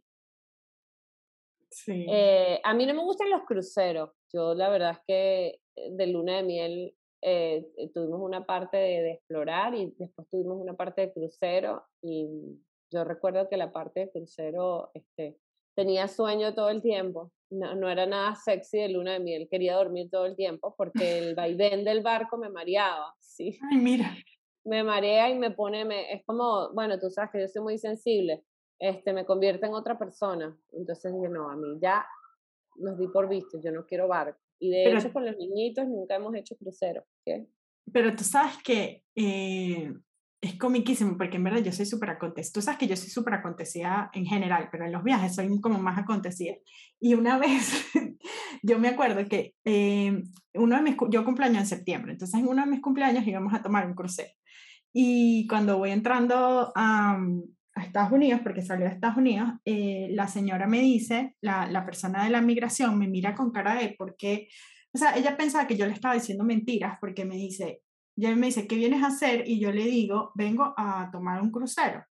[1.72, 2.06] Sí.
[2.08, 4.12] Eh, a mí no me gustan los cruceros.
[4.32, 6.96] Yo la verdad es que eh, de luna de miel
[7.28, 12.28] eh, eh, tuvimos una parte de, explorar y después tuvimos una parte de crucero y
[12.92, 15.36] yo recuerdo que la parte de crucero este,
[15.76, 19.76] tenía sueño todo el tiempo, no, no, era nada sexy de luna de miel, quería
[19.76, 23.58] dormir todo el tiempo porque el vaivén del barco me mareaba, ¿sí?
[23.72, 24.06] Ay, mira.
[24.68, 27.78] Me marea y me pone, me, es como, bueno, tú sabes que yo soy muy
[27.78, 28.44] sensible,
[28.80, 32.04] este, me convierte en otra persona, entonces dije, no, a mí ya
[32.78, 34.40] nos di por visto, yo no quiero barco.
[34.60, 37.06] Y de hecho con los niñitos nunca hemos hecho crucero.
[37.26, 37.48] ¿qué?
[37.92, 39.92] Pero tú sabes que eh,
[40.42, 42.54] es comiquísimo porque en verdad yo soy súper acontecida.
[42.54, 45.80] Tú sabes que yo soy súper acontecida en general, pero en los viajes soy como
[45.80, 46.56] más acontecida.
[47.00, 47.86] Y una vez,
[48.62, 52.64] yo me acuerdo que eh, uno de mis, yo cumpleaños en septiembre, entonces en uno
[52.64, 54.32] de mis cumpleaños íbamos a tomar un crucero.
[54.94, 57.20] Y cuando voy entrando a,
[57.76, 61.86] a Estados Unidos, porque salió de Estados Unidos, eh, la señora me dice, la, la,
[61.86, 64.48] persona de la migración me mira con cara de por qué,
[64.96, 67.82] o sea, ella pensaba que yo le estaba diciendo mentiras porque me dice,
[68.16, 69.44] ella me dice, ¿qué vienes a hacer?
[69.46, 72.06] Y yo le digo, vengo a tomar un crucero.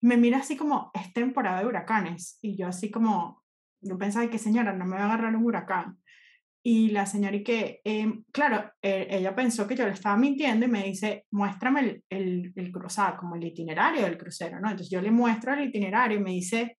[0.00, 2.38] Me mira así como, es temporada de huracanes.
[2.40, 3.42] Y yo así como,
[3.80, 5.98] yo pensaba que señora, no me va a agarrar un huracán.
[6.62, 10.66] Y la señora y que, em, claro, e, ella pensó que yo le estaba mintiendo
[10.66, 14.68] y me dice, muéstrame el, el, el cruzado, como el itinerario del crucero, ¿no?
[14.68, 16.78] Entonces yo le muestro el itinerario y me dice,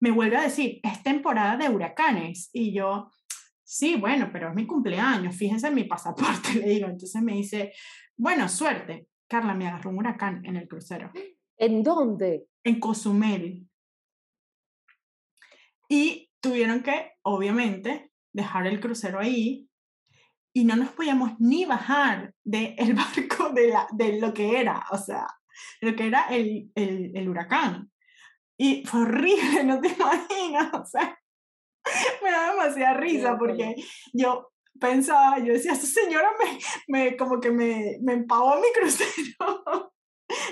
[0.00, 2.50] me vuelve a decir, es temporada de huracanes.
[2.52, 3.10] Y yo,
[3.64, 6.86] sí, bueno, pero es mi cumpleaños, fíjense en mi pasaporte, le digo.
[6.88, 7.72] Entonces me dice,
[8.16, 9.08] bueno, suerte.
[9.28, 11.10] Carla, me agarró un huracán en el crucero.
[11.58, 12.46] ¿En dónde?
[12.62, 13.66] En Cozumel.
[15.88, 19.66] Y tuvieron que, obviamente, dejar el crucero ahí
[20.54, 24.98] y no nos podíamos ni bajar del barco de, la, de lo que era, o
[24.98, 25.26] sea,
[25.80, 27.90] lo que era el, el, el huracán.
[28.58, 31.18] Y fue horrible, no te imaginas, o sea,
[32.22, 33.74] me da demasiada risa porque
[34.12, 36.58] yo pensaba, yo decía, esta señora me,
[36.88, 39.92] me como que me, me empavó mi crucero,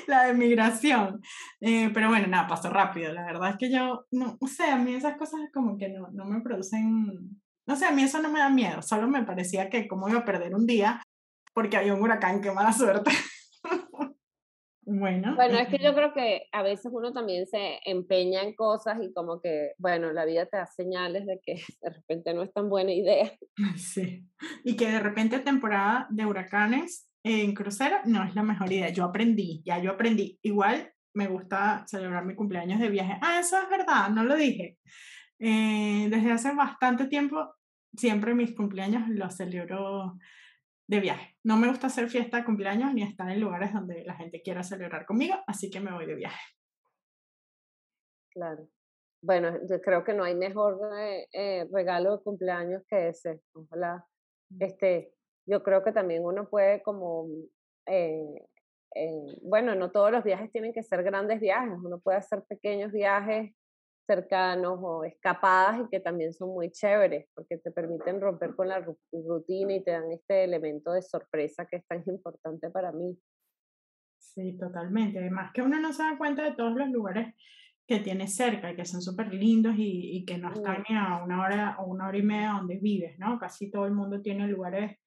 [0.07, 1.20] la de migración.
[1.61, 3.12] Eh, pero bueno, nada, pasó rápido.
[3.12, 6.09] La verdad es que yo, no, o sea, a mí esas cosas como que no,
[6.12, 9.71] no me producen, no sé, a mí eso no me da miedo, solo me parecía
[9.71, 11.03] que como iba a perder un día
[11.55, 13.11] porque había un huracán, qué mala suerte.
[14.87, 15.35] Bueno.
[15.35, 19.12] Bueno, es que yo creo que a veces uno también se empeña en cosas y
[19.12, 22.69] como que, bueno, la vida te da señales de que de repente no es tan
[22.69, 23.33] buena idea.
[23.77, 24.27] Sí.
[24.62, 28.91] Y que de repente temporada de huracanes en crucero no es la mejor idea.
[28.91, 30.39] Yo aprendí, ya yo aprendí.
[30.43, 33.19] Igual me gusta celebrar mi cumpleaños de viaje.
[33.23, 34.77] Ah, eso es verdad, no lo dije.
[35.47, 37.55] Eh, desde hace bastante tiempo,
[37.95, 40.14] siempre mis cumpleaños los celebro
[40.88, 41.36] de viaje.
[41.45, 44.62] No me gusta hacer fiesta de cumpleaños ni estar en lugares donde la gente quiera
[44.62, 46.40] celebrar conmigo, así que me voy de viaje.
[48.32, 48.66] Claro.
[49.22, 53.42] Bueno, yo creo que no hay mejor eh, eh, regalo de cumpleaños que ese.
[53.53, 54.03] Ojalá.
[54.49, 54.62] Mm.
[54.62, 55.12] Este,
[55.47, 57.26] yo creo que también uno puede como,
[57.84, 58.47] eh,
[59.42, 63.55] bueno, no todos los viajes tienen que ser grandes viajes, uno puede hacer pequeños viajes
[64.07, 68.84] cercanos o escapadas y que también son muy chéveres porque te permiten romper con la
[69.12, 73.18] rutina y te dan este elemento de sorpresa que es tan importante para mí.
[74.18, 75.18] Sí, totalmente.
[75.18, 77.34] Además que uno no se da cuenta de todos los lugares
[77.86, 81.22] que tiene cerca y que son súper lindos y, y, que no están ni a
[81.22, 83.38] una hora o una hora y media donde vives, ¿no?
[83.38, 84.98] Casi todo el mundo tiene lugares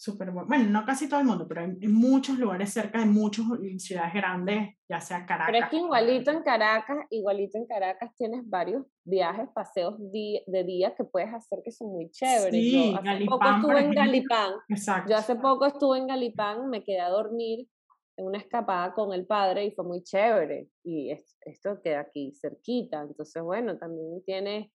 [0.00, 0.64] súper bueno.
[0.70, 3.44] no casi todo el mundo, pero hay muchos lugares cerca de muchas
[3.76, 5.52] ciudades grandes, ya sea Caracas.
[5.52, 10.94] Pero es que igualito en Caracas, igualito en Caracas tienes varios viajes, paseos de día
[10.94, 12.50] que puedes hacer que son muy chéveres.
[12.50, 14.52] Sí, Yo hace Galipán, poco estuve en Galipán.
[14.70, 15.10] Exacto.
[15.10, 17.68] Yo hace poco estuve en Galipán, me quedé a dormir
[18.16, 20.68] en una escapada con el padre y fue muy chévere.
[20.82, 23.02] Y esto queda aquí cerquita.
[23.02, 24.70] Entonces, bueno, también tienes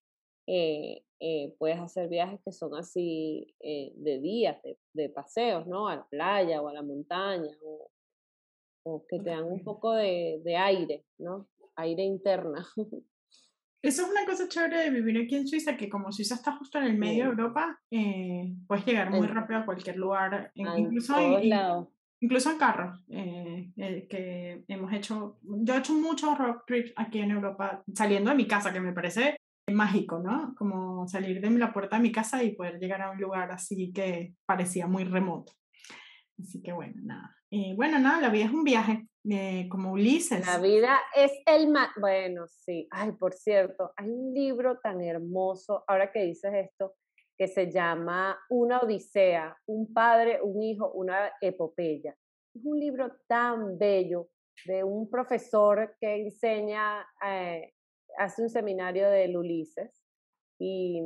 [0.46, 4.58] eh, eh, puedes hacer viajes que son así eh, de días,
[4.94, 5.88] de, paseos, ¿no?
[5.88, 7.90] A la playa o a la montaña, o,
[8.84, 11.48] o que te dan un poco de, de, aire, ¿no?
[11.78, 12.68] Aire interna.
[13.82, 16.80] Eso es una cosa chévere de vivir aquí en Suiza, que como Suiza está justo
[16.80, 17.80] en el medio de Europa,
[18.68, 21.88] puedes llegar muy rápido a cualquier lugar, incluso, en,
[22.20, 27.84] incluso en carros, que hemos hecho, yo he hecho muchos road trips aquí en Europa,
[27.94, 29.38] saliendo de mi casa, que me parece
[29.74, 30.54] mágico, ¿no?
[30.58, 33.92] Como salir de la puerta de mi casa y poder llegar a un lugar así
[33.92, 35.54] que parecía muy remoto.
[36.40, 37.36] Así que bueno, nada.
[37.52, 40.46] Eh, bueno, nada, la vida es un viaje, eh, como Ulises.
[40.46, 41.90] La vida es el más...
[42.00, 42.88] Bueno, sí.
[42.92, 46.96] Ay, por cierto, hay un libro tan hermoso, ahora que dices esto,
[47.38, 52.16] que se llama Una Odisea, un padre, un hijo, una epopeya.
[52.54, 54.30] Es un libro tan bello
[54.66, 57.75] de un profesor que enseña eh,
[58.18, 60.04] hace un seminario del Ulises
[60.60, 61.02] y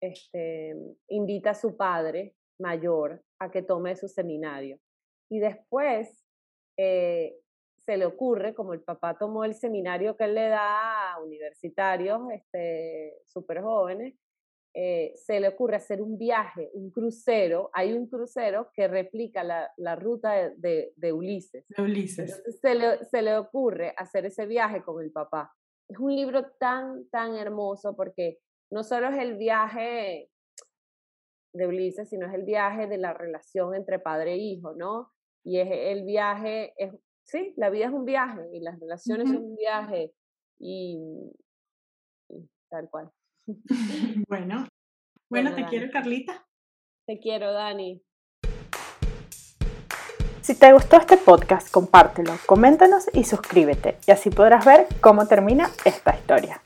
[0.00, 0.74] este,
[1.08, 4.78] invita a su padre mayor a que tome su seminario.
[5.30, 6.24] Y después
[6.78, 7.36] eh,
[7.84, 12.20] se le ocurre, como el papá tomó el seminario que él le da a universitarios
[12.32, 14.14] este, súper jóvenes,
[14.78, 17.70] eh, se le ocurre hacer un viaje, un crucero.
[17.72, 21.64] Hay un crucero que replica la, la ruta de, de, Ulises.
[21.78, 22.42] Ulises.
[22.60, 25.50] se le, se le ocurre hacer ese viaje con el papá
[25.88, 28.38] es un libro tan, tan hermoso porque
[28.70, 30.30] no solo es el viaje
[31.52, 35.12] de Ulises, sino es el viaje de la relación entre padre e hijo, ¿no?
[35.44, 36.92] Y es el viaje, es,
[37.24, 40.12] sí, la vida es un viaje y las relaciones son un viaje
[40.58, 40.98] y,
[42.68, 43.10] tal cual.
[44.28, 44.66] bueno,
[45.30, 46.46] bueno, te quiero, Carlita.
[47.06, 48.02] Te quiero, Dani.
[50.46, 55.68] Si te gustó este podcast, compártelo, coméntanos y suscríbete, y así podrás ver cómo termina
[55.84, 56.60] esta historia.